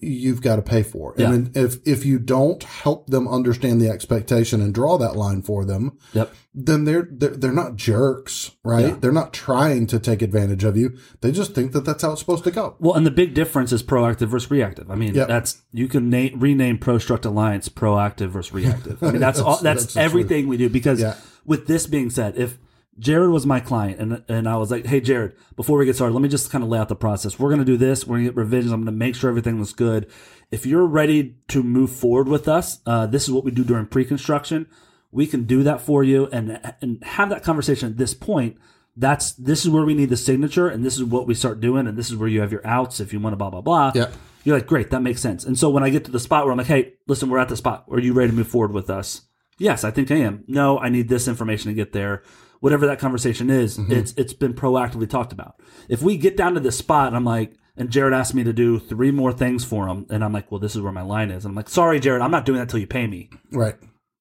you've 0.00 0.40
got 0.42 0.56
to 0.56 0.62
pay 0.62 0.82
for. 0.82 1.12
Yeah. 1.18 1.32
And 1.32 1.56
if 1.56 1.76
if 1.84 2.06
you 2.06 2.20
don't 2.20 2.62
help 2.62 3.08
them 3.08 3.26
understand 3.26 3.80
the 3.80 3.88
expectation 3.88 4.60
and 4.62 4.72
draw 4.72 4.96
that 4.98 5.16
line 5.16 5.42
for 5.42 5.64
them, 5.64 5.98
Yep. 6.12 6.32
then 6.54 6.84
they're 6.84 7.08
they're, 7.10 7.30
they're 7.30 7.52
not 7.52 7.74
jerks, 7.74 8.52
right? 8.62 8.86
Yeah. 8.86 8.96
They're 9.00 9.10
not 9.10 9.32
trying 9.32 9.88
to 9.88 9.98
take 9.98 10.22
advantage 10.22 10.62
of 10.62 10.76
you. 10.76 10.96
They 11.20 11.32
just 11.32 11.52
think 11.52 11.72
that 11.72 11.84
that's 11.84 12.02
how 12.02 12.12
it's 12.12 12.20
supposed 12.20 12.44
to 12.44 12.52
go. 12.52 12.76
Well, 12.78 12.94
and 12.94 13.04
the 13.04 13.10
big 13.10 13.34
difference 13.34 13.72
is 13.72 13.82
proactive 13.82 14.28
versus 14.28 14.52
reactive. 14.52 14.88
I 14.88 14.94
mean, 14.94 15.14
Yep. 15.16 15.26
that's 15.26 15.62
you 15.72 15.88
can 15.88 16.08
na- 16.08 16.28
rename 16.36 16.78
Prostruct 16.78 17.24
Alliance 17.26 17.68
proactive 17.68 18.28
versus 18.28 18.52
reactive. 18.54 19.02
I 19.02 19.10
mean, 19.10 19.20
that's 19.20 19.40
all, 19.46 19.58
that's, 19.60 19.82
that's 19.82 19.96
everything 19.96 20.46
we 20.46 20.58
do. 20.58 20.68
Because 20.68 21.00
Yeah. 21.00 21.16
with 21.44 21.66
this 21.66 21.88
being 21.88 22.08
said, 22.08 22.36
if 22.36 22.56
Jared 22.98 23.30
was 23.30 23.46
my 23.46 23.58
client 23.60 24.00
and 24.00 24.22
and 24.28 24.48
I 24.48 24.56
was 24.56 24.70
like, 24.70 24.84
hey 24.86 25.00
Jared, 25.00 25.34
before 25.56 25.78
we 25.78 25.86
get 25.86 25.96
started, 25.96 26.12
let 26.14 26.22
me 26.22 26.28
just 26.28 26.50
kind 26.50 26.62
of 26.62 26.70
lay 26.70 26.78
out 26.78 26.88
the 26.88 26.96
process. 26.96 27.38
We're 27.38 27.50
gonna 27.50 27.64
do 27.64 27.76
this. 27.76 28.06
We're 28.06 28.16
gonna 28.16 28.28
get 28.28 28.36
revisions. 28.36 28.72
I'm 28.72 28.80
gonna 28.82 28.92
make 28.92 29.14
sure 29.16 29.30
everything 29.30 29.58
looks 29.58 29.72
good. 29.72 30.10
If 30.50 30.66
you're 30.66 30.84
ready 30.86 31.36
to 31.48 31.62
move 31.62 31.90
forward 31.90 32.28
with 32.28 32.48
us, 32.48 32.80
uh, 32.86 33.06
this 33.06 33.24
is 33.24 33.30
what 33.30 33.44
we 33.44 33.50
do 33.50 33.64
during 33.64 33.86
pre-construction. 33.86 34.66
We 35.10 35.26
can 35.26 35.44
do 35.44 35.62
that 35.62 35.80
for 35.80 36.04
you 36.04 36.26
and 36.32 36.60
and 36.82 37.02
have 37.04 37.30
that 37.30 37.42
conversation 37.42 37.88
at 37.90 37.96
this 37.98 38.14
point 38.14 38.56
that's 38.94 39.32
this 39.32 39.64
is 39.64 39.70
where 39.70 39.86
we 39.86 39.94
need 39.94 40.10
the 40.10 40.16
signature 40.18 40.68
and 40.68 40.84
this 40.84 40.96
is 40.96 41.04
what 41.04 41.26
we 41.26 41.32
start 41.34 41.60
doing 41.62 41.86
and 41.86 41.96
this 41.96 42.10
is 42.10 42.16
where 42.16 42.28
you 42.28 42.42
have 42.42 42.52
your 42.52 42.66
outs 42.66 43.00
if 43.00 43.10
you 43.10 43.18
want 43.18 43.32
to 43.32 43.38
blah 43.38 43.48
blah 43.48 43.62
blah 43.62 43.90
Yeah. 43.94 44.10
you're 44.44 44.54
like 44.54 44.66
great 44.66 44.90
that 44.90 45.00
makes 45.00 45.22
sense 45.22 45.46
and 45.46 45.58
so 45.58 45.70
when 45.70 45.82
i 45.82 45.88
get 45.88 46.04
to 46.04 46.10
the 46.10 46.20
spot 46.20 46.44
where 46.44 46.52
i'm 46.52 46.58
like 46.58 46.66
hey 46.66 46.92
listen 47.06 47.30
we're 47.30 47.38
at 47.38 47.48
the 47.48 47.56
spot 47.56 47.86
are 47.90 47.98
you 48.00 48.12
ready 48.12 48.28
to 48.30 48.36
move 48.36 48.48
forward 48.48 48.72
with 48.72 48.90
us 48.90 49.22
yes 49.56 49.82
i 49.82 49.90
think 49.90 50.10
i 50.10 50.16
am 50.16 50.44
no 50.46 50.78
i 50.78 50.90
need 50.90 51.08
this 51.08 51.26
information 51.26 51.70
to 51.70 51.74
get 51.74 51.94
there 51.94 52.22
whatever 52.62 52.86
that 52.86 52.98
conversation 52.98 53.50
is 53.50 53.78
it's 53.88 54.12
it's 54.16 54.32
been 54.32 54.54
proactively 54.54 55.08
talked 55.08 55.32
about 55.32 55.60
if 55.88 56.00
we 56.00 56.16
get 56.16 56.36
down 56.36 56.54
to 56.54 56.60
this 56.60 56.78
spot 56.78 57.08
and 57.08 57.16
i'm 57.16 57.24
like 57.24 57.54
and 57.76 57.90
Jared 57.90 58.12
asked 58.12 58.34
me 58.34 58.44
to 58.44 58.52
do 58.52 58.78
three 58.78 59.10
more 59.10 59.32
things 59.32 59.64
for 59.64 59.88
him, 59.88 60.06
and 60.10 60.22
I'm 60.22 60.32
like, 60.32 60.50
"Well, 60.50 60.60
this 60.60 60.76
is 60.76 60.82
where 60.82 60.92
my 60.92 61.02
line 61.02 61.30
is." 61.30 61.44
And 61.44 61.52
I'm 61.52 61.56
like, 61.56 61.70
"Sorry, 61.70 62.00
Jared, 62.00 62.20
I'm 62.20 62.30
not 62.30 62.44
doing 62.44 62.58
that 62.58 62.68
till 62.68 62.80
you 62.80 62.86
pay 62.86 63.06
me." 63.06 63.30
Right. 63.50 63.76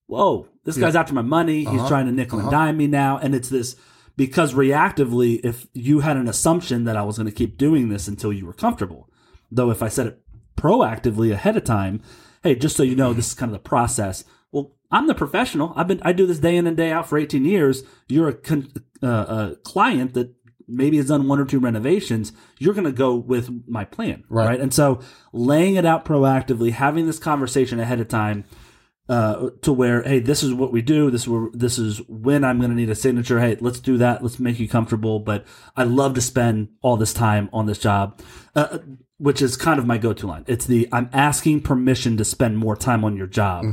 whoa, 0.08 0.48
this 0.66 0.78
guy's 0.78 0.96
after 0.96 1.14
my 1.14 1.22
money. 1.22 1.66
Uh-huh. 1.66 1.78
He's 1.78 1.88
trying 1.88 2.06
to 2.06 2.12
nickel 2.12 2.40
and 2.40 2.52
dime 2.52 2.78
me 2.78 2.88
now. 2.88 3.18
And 3.18 3.34
it's 3.34 3.50
this 3.50 3.76
because 4.18 4.54
reactively, 4.54 5.40
if 5.44 5.68
you 5.74 6.02
had 6.02 6.18
an 6.18 6.28
assumption 6.28 6.84
that 6.84 6.98
I 6.98 7.02
was 7.04 7.18
going 7.18 7.28
to 7.30 7.32
keep 7.32 7.58
doing 7.58 7.90
this 7.90 8.08
until 8.08 8.34
you 8.34 8.46
were 8.46 8.54
comfortable, 8.54 9.10
though, 9.50 9.72
if 9.72 9.82
I 9.82 9.88
said 9.88 10.08
it 10.08 10.22
proactively 10.58 11.32
ahead 11.32 11.58
of 11.58 11.64
time, 11.64 12.02
hey, 12.44 12.56
just 12.56 12.76
so 12.76 12.84
you 12.84 12.96
know, 12.96 13.14
this 13.14 13.28
is 13.28 13.34
kind 13.34 13.52
of 13.52 13.54
the 13.54 13.70
process. 13.70 14.24
I'm 14.92 15.08
the 15.08 15.16
professional. 15.16 15.74
I've 15.76 15.88
been 15.88 16.02
I 16.04 16.12
do 16.12 16.26
this 16.28 16.40
day 16.40 16.58
in 16.58 16.68
and 16.68 16.76
day 16.78 16.92
out 16.92 17.08
for 17.08 17.18
18 17.18 17.46
years. 17.46 17.84
You're 18.08 18.30
a, 18.30 18.34
con, 18.34 18.72
uh, 19.02 19.08
a 19.52 19.56
client 19.64 20.14
that 20.16 20.34
maybe 20.68 20.98
has 20.98 21.08
done 21.08 21.28
one 21.28 21.40
or 21.40 21.46
two 21.46 21.60
renovations. 21.60 22.32
You're 22.60 22.74
going 22.74 22.86
to 22.86 22.92
go 22.92 23.16
with 23.16 23.50
my 23.68 23.84
plan, 23.86 24.24
Right. 24.30 24.48
right? 24.48 24.60
And 24.60 24.74
so 24.74 25.00
laying 25.34 25.76
it 25.76 25.86
out 25.86 26.06
proactively, 26.06 26.72
having 26.72 27.08
this 27.08 27.20
conversation 27.20 27.80
ahead 27.80 28.00
of 28.00 28.08
time 28.08 28.46
uh, 29.10 29.50
to 29.64 29.74
where, 29.74 30.02
hey, 30.04 30.20
this 30.20 30.44
is 30.44 30.54
what 30.54 30.72
we 30.72 30.82
do. 30.82 31.12
This 31.12 31.24
is 31.24 31.28
where, 31.28 31.50
this 31.52 31.78
is 31.78 32.02
when 32.08 32.46
I'm 32.46 32.60
going 32.60 32.70
to 32.70 32.76
need 32.76 32.90
a 32.90 32.96
signature. 32.96 33.40
Hey, 33.42 33.58
let's 33.60 33.80
do 33.82 33.98
that. 33.98 34.24
Let's 34.24 34.40
make 34.40 34.60
you 34.60 34.70
comfortable. 34.70 35.20
But 35.20 35.46
I 35.76 35.84
love 35.84 36.14
to 36.14 36.22
spend 36.22 36.70
all 36.82 36.96
this 36.96 37.14
time 37.14 37.50
on 37.52 37.66
this 37.66 37.80
job, 37.80 38.22
uh, 38.56 38.78
which 39.22 39.40
is 39.40 39.56
kind 39.56 39.80
of 39.80 39.86
my 39.86 40.00
go-to 40.00 40.26
line. 40.26 40.44
It's 40.48 40.66
the 40.66 40.90
I'm 40.92 41.08
asking 41.14 41.62
permission 41.62 42.18
to 42.18 42.26
spend 42.26 42.58
more 42.58 42.76
time 42.76 43.04
on 43.06 43.16
your 43.16 43.28
job. 43.28 43.66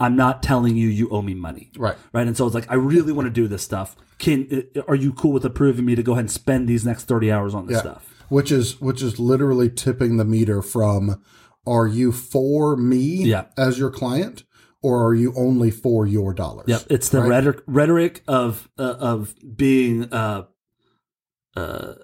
I'm 0.00 0.16
not 0.16 0.42
telling 0.42 0.76
you 0.76 0.88
you 0.88 1.08
owe 1.10 1.22
me 1.22 1.32
money. 1.34 1.70
Right. 1.78 1.96
Right. 2.12 2.26
And 2.26 2.36
so 2.36 2.44
it's 2.44 2.54
like 2.56 2.68
I 2.70 2.74
really 2.74 3.12
want 3.12 3.26
to 3.26 3.30
do 3.32 3.46
this 3.46 3.62
stuff. 3.62 3.94
Can 4.18 4.64
uh, 4.76 4.80
are 4.88 4.96
you 4.96 5.12
cool 5.12 5.30
with 5.32 5.44
approving 5.44 5.84
me 5.84 5.94
to 5.94 6.02
go 6.02 6.12
ahead 6.12 6.22
and 6.24 6.30
spend 6.30 6.68
these 6.68 6.84
next 6.84 7.04
30 7.04 7.30
hours 7.30 7.54
on 7.54 7.66
this 7.66 7.74
Yeah. 7.76 7.80
stuff? 7.82 8.24
Which 8.30 8.50
is 8.50 8.80
which 8.80 9.00
is 9.00 9.20
literally 9.20 9.70
tipping 9.70 10.16
the 10.16 10.24
meter 10.24 10.60
from 10.60 11.22
are 11.66 11.86
you 11.86 12.10
for 12.10 12.76
me 12.76 13.24
Yeah. 13.24 13.44
as 13.56 13.78
your 13.78 13.90
client 13.90 14.42
or 14.82 15.04
are 15.06 15.14
you 15.14 15.32
only 15.36 15.70
for 15.70 16.04
your 16.06 16.34
dollars? 16.34 16.66
Yep, 16.68 16.82
it's 16.90 17.08
the 17.10 17.20
Right. 17.20 17.28
rhetoric 17.30 17.60
rhetoric 17.68 18.22
of 18.26 18.68
uh, 18.78 18.82
of 18.98 19.34
being 19.56 20.12
uh, 20.12 20.46
uh, 21.56 21.94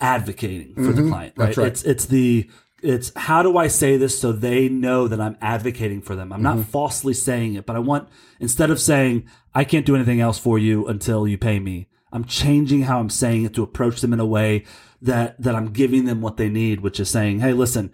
advocating 0.00 0.74
for 0.74 0.92
the 0.92 1.08
client. 1.08 1.34
Right? 1.36 1.36
Mm-hmm. 1.36 1.40
That's 1.46 1.58
right. 1.58 1.66
It's 1.68 1.82
it's 1.84 2.06
the 2.06 2.50
it's 2.82 3.12
how 3.16 3.42
do 3.42 3.56
I 3.56 3.68
say 3.68 3.96
this 3.96 4.18
so 4.18 4.32
they 4.32 4.68
know 4.68 5.08
that 5.08 5.20
I'm 5.20 5.36
advocating 5.40 6.02
for 6.02 6.14
them. 6.14 6.32
I'm 6.32 6.42
not 6.42 6.56
Mm-hmm. 6.56 6.70
falsely 6.70 7.14
saying 7.14 7.54
it, 7.54 7.66
but 7.66 7.76
I 7.76 7.80
want 7.80 8.08
instead 8.38 8.70
of 8.70 8.80
saying 8.80 9.26
I 9.54 9.64
can't 9.64 9.86
do 9.86 9.94
anything 9.96 10.20
else 10.20 10.38
for 10.38 10.58
you 10.58 10.86
until 10.86 11.26
you 11.26 11.38
pay 11.38 11.58
me. 11.58 11.88
I'm 12.12 12.24
changing 12.24 12.82
how 12.82 13.00
I'm 13.00 13.10
saying 13.10 13.44
it 13.44 13.54
to 13.54 13.62
approach 13.62 14.00
them 14.00 14.12
in 14.12 14.20
a 14.20 14.26
way 14.26 14.64
that 15.02 15.40
that 15.42 15.54
I'm 15.54 15.72
giving 15.72 16.04
them 16.04 16.20
what 16.20 16.36
they 16.36 16.48
need, 16.48 16.80
which 16.80 17.00
is 17.00 17.10
saying, 17.10 17.40
"Hey, 17.40 17.52
listen, 17.52 17.90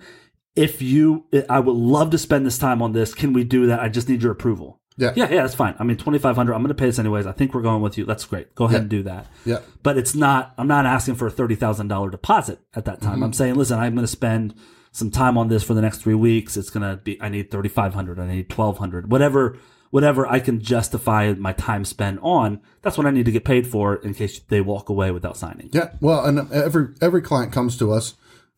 if 0.54 0.82
you 0.82 1.26
I 1.48 1.60
would 1.60 1.76
love 1.76 2.10
to 2.10 2.18
spend 2.18 2.44
this 2.44 2.58
time 2.58 2.82
on 2.82 2.92
this. 2.92 3.14
Can 3.14 3.32
we 3.32 3.44
do 3.44 3.66
that? 3.68 3.80
I 3.80 3.88
just 3.88 4.08
need 4.08 4.22
your 4.22 4.32
approval." 4.32 4.80
Yeah. 4.96 5.12
Yeah, 5.16 5.30
yeah, 5.30 5.42
that's 5.42 5.54
fine. 5.54 5.74
I 5.78 5.84
mean, 5.84 5.96
twenty 5.96 6.18
five 6.18 6.36
hundred. 6.36 6.54
I'm 6.54 6.60
going 6.62 6.68
to 6.68 6.74
pay 6.74 6.86
this 6.86 6.98
anyways. 6.98 7.26
I 7.26 7.32
think 7.32 7.54
we're 7.54 7.62
going 7.62 7.82
with 7.82 7.96
you. 7.96 8.04
That's 8.04 8.24
great. 8.24 8.54
Go 8.54 8.64
ahead 8.66 8.82
and 8.82 8.90
do 8.90 9.02
that. 9.04 9.26
Yeah. 9.44 9.60
But 9.82 9.96
it's 9.98 10.14
not. 10.14 10.52
I'm 10.58 10.68
not 10.68 10.86
asking 10.86 11.14
for 11.16 11.26
a 11.26 11.30
thirty 11.30 11.54
thousand 11.54 11.88
dollar 11.88 12.10
deposit 12.10 12.60
at 12.74 12.84
that 12.84 13.00
time. 13.00 13.14
Mm-hmm. 13.14 13.22
I'm 13.24 13.32
saying, 13.32 13.54
listen, 13.54 13.78
I'm 13.78 13.94
going 13.94 14.04
to 14.04 14.08
spend 14.10 14.54
some 14.90 15.10
time 15.10 15.38
on 15.38 15.48
this 15.48 15.62
for 15.64 15.72
the 15.74 15.80
next 15.80 15.98
three 16.02 16.14
weeks. 16.14 16.56
It's 16.56 16.68
going 16.70 16.88
to 16.88 16.96
be. 17.02 17.20
I 17.22 17.28
need 17.28 17.50
thirty 17.50 17.68
five 17.70 17.94
hundred. 17.94 18.18
I 18.20 18.26
need 18.26 18.48
twelve 18.50 18.78
hundred. 18.78 19.10
Whatever. 19.10 19.58
Whatever 19.90 20.26
I 20.26 20.40
can 20.40 20.58
justify 20.58 21.34
my 21.34 21.52
time 21.52 21.84
spent 21.84 22.18
on. 22.22 22.62
That's 22.80 22.96
what 22.96 23.06
I 23.06 23.10
need 23.10 23.26
to 23.26 23.30
get 23.30 23.44
paid 23.44 23.66
for 23.66 23.96
in 23.96 24.14
case 24.14 24.38
they 24.38 24.62
walk 24.62 24.88
away 24.88 25.10
without 25.10 25.36
signing. 25.36 25.68
Yeah. 25.70 25.90
Well, 26.00 26.24
and 26.24 26.50
every 26.50 26.94
every 27.02 27.20
client 27.20 27.52
comes 27.52 27.76
to 27.76 27.92
us 27.92 28.14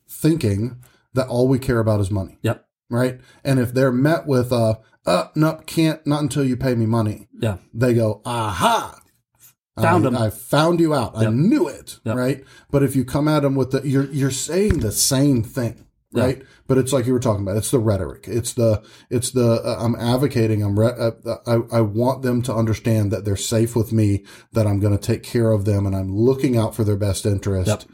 thinking 0.09 0.77
that 1.15 1.27
all 1.27 1.49
we 1.49 1.59
care 1.59 1.81
about 1.81 1.99
is 2.01 2.09
money, 2.11 2.39
Yep. 2.43 2.65
right? 2.89 3.21
And 3.45 3.59
if 3.59 3.75
they're 3.75 3.91
met 3.91 4.27
with 4.29 4.53
a 4.53 4.79
uh 5.07 5.29
no, 5.35 5.55
can't 5.67 6.07
not 6.07 6.23
until 6.23 6.45
you 6.45 6.57
pay 6.57 6.75
me 6.75 6.87
money, 6.87 7.29
Yeah. 7.41 7.57
they 7.73 7.95
go, 7.95 8.21
"Aha." 8.25 9.01
Found 9.81 10.07
I. 10.17 10.27
I 10.27 10.31
found 10.31 10.79
you 10.79 10.95
out. 10.95 11.17
I 11.17 11.27
knew 11.31 11.67
it, 11.67 11.99
Yep. 12.05 12.17
right? 12.17 12.45
But 12.71 12.85
if 12.85 12.95
you 12.95 13.05
come 13.05 13.27
at 13.27 13.41
them 13.41 13.57
with 13.57 13.73
the, 13.73 13.83
you're 13.87 14.07
you're 14.13 14.31
saying 14.31 14.79
the 14.79 14.93
same 14.93 15.43
thing, 15.43 15.87
right? 16.13 16.43
But 16.69 16.79
it's 16.79 16.93
like 16.93 17.07
you 17.07 17.13
were 17.13 17.19
talking 17.19 17.43
about. 17.43 17.57
It's 17.57 17.73
the 17.73 17.81
rhetoric. 17.81 18.27
It's 18.29 18.53
the 18.53 18.83
it's 19.11 19.33
the 19.33 19.61
uh, 19.65 19.77
I'm 19.81 19.97
advocating. 19.97 20.63
I'm 20.63 20.79
re- 20.79 20.95
uh, 20.97 21.11
I 21.45 21.79
I 21.79 21.81
want 21.81 22.23
them 22.23 22.41
to 22.43 22.55
understand 22.55 23.11
that 23.11 23.25
they're 23.25 23.35
safe 23.37 23.75
with 23.75 23.93
me. 23.93 24.25
That 24.53 24.67
I'm 24.69 24.79
going 24.79 24.97
to 24.97 25.07
take 25.07 25.25
care 25.25 25.51
of 25.51 25.65
them, 25.65 25.87
and 25.87 25.97
I'm 25.97 26.17
looking 26.17 26.57
out 26.57 26.77
for 26.77 26.85
their 26.85 26.97
best 26.97 27.27
interest. 27.27 27.87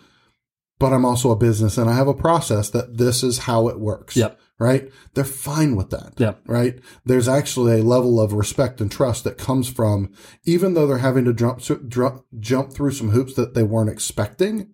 But 0.81 0.93
I'm 0.93 1.05
also 1.05 1.31
a 1.31 1.37
business, 1.37 1.79
and 1.79 1.89
I 1.89 1.95
have 1.95 2.09
a 2.09 2.15
process 2.15 2.71
that 2.71 2.97
this 2.99 3.23
is 3.23 3.39
how 3.41 3.69
it 3.69 3.79
works. 3.79 4.17
Yep. 4.17 4.41
Right? 4.59 4.91
They're 5.15 5.25
fine 5.25 5.75
with 5.77 5.89
that 5.91 6.15
Yep. 6.19 6.41
right? 6.47 6.79
There's 7.07 7.29
actually 7.29 7.81
a 7.81 7.85
level 7.85 8.21
of 8.21 8.33
respect 8.35 8.81
and 8.81 8.91
trust 8.91 9.25
that 9.25 9.39
comes 9.39 9.69
from, 9.69 10.11
even 10.45 10.75
though 10.75 10.87
they're 10.87 10.99
having 10.99 11.25
to 11.27 11.33
jump 11.33 11.61
jump, 11.89 12.25
jump 12.41 12.73
through 12.73 12.91
some 12.91 13.11
hoops 13.11 13.33
that 13.35 13.55
they 13.55 13.63
weren't 13.63 13.89
expecting. 13.89 14.69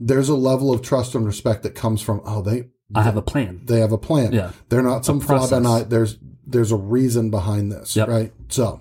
There's 0.00 0.28
a 0.30 0.34
level 0.36 0.72
of 0.72 0.80
trust 0.80 1.14
and 1.14 1.26
respect 1.26 1.62
that 1.64 1.74
comes 1.74 2.00
from, 2.00 2.22
oh, 2.24 2.40
they 2.40 2.68
I 2.94 3.02
have 3.02 3.16
a 3.18 3.22
plan. 3.22 3.62
they 3.64 3.80
have 3.80 3.92
a 3.92 3.98
plan. 3.98 4.32
Yeah. 4.32 4.52
they're 4.70 4.82
not 4.82 5.04
some 5.04 5.20
fly 5.20 5.46
and 5.50 5.66
I. 5.66 5.82
There's 5.82 6.16
there's 6.46 6.72
a 6.72 6.76
reason 6.76 7.28
behind 7.30 7.70
this, 7.72 7.96
Yep. 7.96 8.08
right? 8.08 8.32
So 8.48 8.80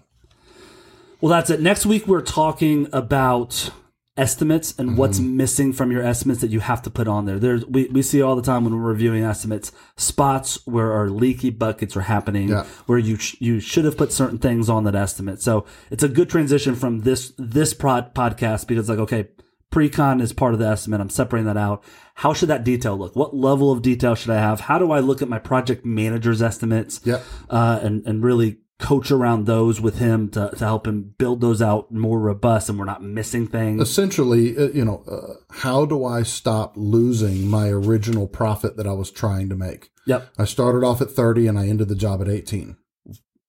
Well, 1.20 1.30
that's 1.30 1.50
it. 1.50 1.60
Next 1.62 1.86
week, 1.86 2.08
we're 2.08 2.22
talking 2.22 2.88
about 2.94 3.70
estimates 4.18 4.74
and 4.78 4.98
what's 4.98 5.20
Mm-hmm. 5.20 5.38
missing 5.38 5.74
from 5.74 5.92
your 5.92 6.04
estimates 6.04 6.42
that 6.42 6.50
you 6.52 6.60
have 6.60 6.82
to 6.84 6.90
put 6.90 7.08
on 7.08 7.26
there. 7.26 7.40
There's 7.40 7.66
we, 7.66 7.86
we 7.90 8.02
see 8.02 8.22
all 8.22 8.36
the 8.36 8.42
time 8.42 8.64
when 8.64 8.74
we're 8.76 8.90
reviewing 8.90 9.24
estimates 9.24 9.72
spots 9.96 10.60
where 10.66 10.92
our 10.94 11.10
leaky 11.10 11.50
buckets 11.50 11.96
are 11.98 12.02
happening, 12.02 12.50
Yeah. 12.50 12.66
where 12.86 12.98
you 12.98 13.18
sh- 13.18 13.36
you 13.40 13.60
should 13.60 13.86
have 13.86 13.98
put 13.98 14.12
certain 14.12 14.38
things 14.40 14.70
on 14.70 14.84
that 14.86 14.96
estimate. 14.96 15.42
So 15.42 15.66
it's 15.92 16.04
a 16.04 16.10
good 16.10 16.30
transition 16.30 16.76
from 16.76 17.02
this 17.02 17.34
this 17.38 17.74
prod 17.74 18.14
podcast 18.16 18.68
because 18.68 18.90
like 18.90 19.00
okay, 19.00 19.28
pre-con 19.70 20.22
is 20.22 20.34
part 20.34 20.54
of 20.54 20.60
the 20.60 20.68
estimate. 20.68 21.02
I'm 21.02 21.10
separating 21.10 21.48
that 21.48 21.58
out. 21.58 21.84
How 22.16 22.34
should 22.34 22.50
that 22.50 22.64
detail 22.64 22.98
look? 22.98 23.16
What 23.16 23.36
level 23.36 23.72
of 23.72 23.82
detail 23.82 24.16
should 24.16 24.32
I 24.32 24.40
have? 24.40 24.62
How 24.62 24.80
do 24.80 24.92
I 24.92 25.00
look 25.00 25.22
at 25.22 25.30
my 25.30 25.40
project 25.40 25.86
manager's 25.86 26.42
estimates? 26.42 27.02
Yep. 27.04 27.24
uh, 27.50 27.80
and 27.84 28.06
and 28.06 28.24
really 28.24 28.58
coach 28.80 29.10
around 29.10 29.46
those 29.46 29.82
with 29.82 29.98
him 29.98 30.30
to, 30.30 30.52
to 30.56 30.66
help 30.66 30.88
him 30.88 31.16
build 31.18 31.42
those 31.42 31.62
out 31.62 31.92
more 31.92 32.20
robust 32.20 32.70
and 32.70 32.78
we're 32.78 32.86
not 32.86 33.02
missing 33.02 33.48
things. 33.48 33.82
essentially, 33.82 34.56
uh, 34.58 34.70
you 34.70 34.86
know, 34.86 35.04
uh, 35.10 35.34
how 35.62 35.86
do 35.86 36.06
I 36.06 36.24
stop 36.24 36.74
losing 36.76 37.48
my 37.48 37.70
original 37.70 38.28
profit 38.28 38.78
that 38.78 38.88
I 38.88 38.94
was 38.94 39.10
trying 39.10 39.50
to 39.50 39.56
make? 39.56 39.90
Yep. 40.06 40.30
I 40.38 40.46
started 40.46 40.86
off 40.86 41.02
at 41.02 41.12
30 41.12 41.48
and 41.48 41.58
I 41.60 41.68
ended 41.68 41.88
the 41.88 41.96
job 41.96 42.22
at 42.22 42.30
18. 42.30 42.78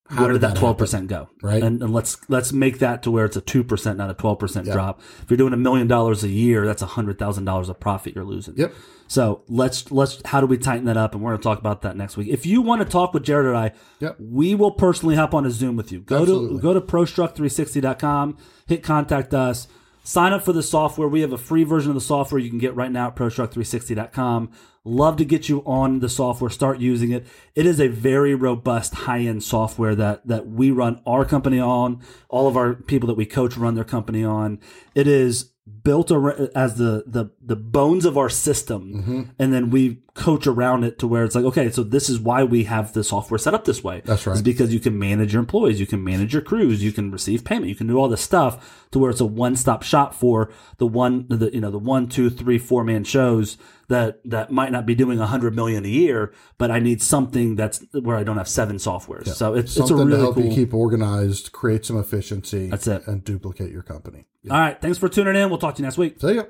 How 0.08 0.22
Where 0.24 0.32
did 0.32 0.40
that 0.40 0.56
twelve 0.56 0.78
percent 0.78 1.08
go? 1.08 1.28
Right. 1.42 1.62
And, 1.62 1.82
and 1.82 1.92
let's 1.92 2.16
let's 2.30 2.50
make 2.52 2.78
that 2.78 3.02
to 3.02 3.10
where 3.10 3.26
it's 3.26 3.36
a 3.36 3.42
two 3.42 3.62
percent, 3.62 3.98
not 3.98 4.08
a 4.10 4.14
twelve 4.14 4.38
percent 4.38 4.66
drop. 4.66 5.00
If 5.22 5.30
you're 5.30 5.36
doing 5.36 5.52
a 5.52 5.56
million 5.58 5.86
dollars 5.86 6.24
a 6.24 6.28
year, 6.28 6.64
that's 6.66 6.80
a 6.80 6.86
hundred 6.86 7.18
thousand 7.18 7.44
dollars 7.44 7.68
of 7.68 7.78
profit 7.78 8.14
you're 8.14 8.24
losing. 8.24 8.56
Yep. 8.56 8.72
So 9.06 9.42
let's 9.48 9.90
let's 9.90 10.20
how 10.24 10.40
do 10.40 10.46
we 10.46 10.56
tighten 10.56 10.86
that 10.86 10.96
up? 10.96 11.14
And 11.14 11.22
we're 11.22 11.30
going 11.32 11.40
to 11.40 11.42
talk 11.42 11.58
about 11.58 11.82
that 11.82 11.96
next 11.96 12.16
week. 12.16 12.28
If 12.28 12.46
you 12.46 12.62
want 12.62 12.80
to 12.82 12.88
talk 12.88 13.12
with 13.12 13.22
Jared 13.22 13.46
and 13.46 13.56
I, 13.56 13.72
Yep. 14.00 14.16
we 14.18 14.54
will 14.54 14.70
personally 14.70 15.14
hop 15.14 15.34
on 15.34 15.44
a 15.44 15.50
Zoom 15.50 15.76
with 15.76 15.92
you. 15.92 16.00
Go 16.00 16.20
Absolutely. 16.22 16.56
to 16.56 16.62
go 16.62 16.72
to 16.74 16.80
prostruct360.com, 16.80 18.36
hit 18.66 18.82
contact 18.82 19.34
us, 19.34 19.68
Sign 20.08 20.32
up 20.32 20.42
for 20.42 20.54
the 20.54 20.62
software. 20.62 21.06
We 21.06 21.20
have 21.20 21.34
a 21.34 21.36
free 21.36 21.64
version 21.64 21.90
of 21.90 21.94
the 21.94 22.00
software 22.00 22.38
you 22.38 22.48
can 22.48 22.58
get 22.58 22.74
right 22.74 22.90
now 22.90 23.08
at 23.08 23.16
ProStruct360.com. 23.16 24.50
Love 24.82 25.18
to 25.18 25.24
get 25.26 25.50
you 25.50 25.62
on 25.66 25.98
the 25.98 26.08
software. 26.08 26.48
Start 26.48 26.78
using 26.78 27.10
it. 27.10 27.26
It 27.54 27.66
is 27.66 27.78
a 27.78 27.88
very 27.88 28.34
robust, 28.34 28.94
high 28.94 29.18
end 29.18 29.42
software 29.42 29.94
that 29.96 30.26
that 30.26 30.46
we 30.46 30.70
run 30.70 31.02
our 31.06 31.26
company 31.26 31.60
on. 31.60 32.00
All 32.30 32.48
of 32.48 32.56
our 32.56 32.72
people 32.72 33.06
that 33.08 33.18
we 33.18 33.26
coach 33.26 33.58
run 33.58 33.74
their 33.74 33.84
company 33.84 34.24
on. 34.24 34.60
It 34.94 35.06
is 35.06 35.50
built 35.82 36.10
ar- 36.12 36.48
as 36.54 36.76
the 36.76 37.04
the 37.06 37.30
the 37.44 37.56
bones 37.56 38.04
of 38.04 38.16
our 38.18 38.28
system, 38.28 38.92
Mm-hmm. 38.94 39.22
and 39.38 39.52
then 39.52 39.70
we 39.70 40.02
coach 40.14 40.46
around 40.46 40.82
it 40.84 40.98
to 40.98 41.06
where 41.06 41.24
it's 41.24 41.34
like, 41.34 41.44
okay, 41.44 41.70
so 41.70 41.82
this 41.84 42.08
is 42.08 42.18
why 42.18 42.42
we 42.42 42.64
have 42.64 42.92
the 42.92 43.04
software 43.04 43.38
set 43.38 43.54
up 43.54 43.64
this 43.64 43.84
way. 43.84 44.02
That's 44.04 44.26
right. 44.26 44.32
It's 44.32 44.42
because 44.42 44.74
you 44.74 44.80
can 44.80 44.98
manage 44.98 45.32
your 45.32 45.40
employees, 45.40 45.78
you 45.78 45.86
can 45.86 46.02
manage 46.02 46.32
your 46.32 46.42
crews, 46.42 46.82
you 46.82 46.90
can 46.92 47.10
receive 47.12 47.44
payment, 47.44 47.68
you 47.68 47.76
can 47.76 47.86
do 47.86 47.96
all 47.98 48.08
this 48.08 48.20
stuff 48.20 48.86
to 48.90 48.98
where 48.98 49.10
it's 49.10 49.20
a 49.20 49.26
one 49.26 49.54
stop 49.56 49.82
shop 49.82 50.14
for 50.14 50.50
the 50.78 50.86
one 50.86 51.26
the 51.28 51.50
you 51.54 51.60
know 51.60 51.70
the 51.70 51.78
one 51.78 52.08
two 52.08 52.30
three 52.30 52.58
four 52.58 52.82
man 52.84 53.04
shows 53.04 53.56
that 53.88 54.20
that 54.24 54.50
might 54.52 54.70
not 54.72 54.86
be 54.86 54.94
doing 54.94 55.18
a 55.18 55.26
hundred 55.26 55.54
million 55.54 55.84
a 55.84 55.88
year, 55.88 56.32
but 56.58 56.70
I 56.70 56.78
need 56.78 57.02
something 57.02 57.56
that's 57.56 57.84
where 57.92 58.16
I 58.16 58.22
don't 58.22 58.36
have 58.36 58.48
seven 58.48 58.76
softwares. 58.76 59.28
So 59.28 59.54
it's 59.54 59.72
it's 59.76 59.84
a 59.84 59.86
Something 59.88 60.06
really 60.06 60.10
to 60.18 60.22
help 60.22 60.34
cool. 60.36 60.44
you 60.44 60.54
keep 60.54 60.72
organized, 60.74 61.52
create 61.52 61.84
some 61.86 61.98
efficiency. 61.98 62.68
That's 62.68 62.86
it. 62.86 63.06
And 63.06 63.24
duplicate 63.24 63.70
your 63.72 63.82
company. 63.82 64.26
all 64.50 64.58
right, 64.58 64.80
thanks 64.80 64.98
for 64.98 65.08
tuning 65.08 65.36
in. 65.36 65.48
We'll 65.48 65.58
talk 65.58 65.74
to 65.76 65.80
you 65.82 65.86
next 65.86 65.98
week. 65.98 66.20
See 66.20 66.34
ya. 66.34 66.44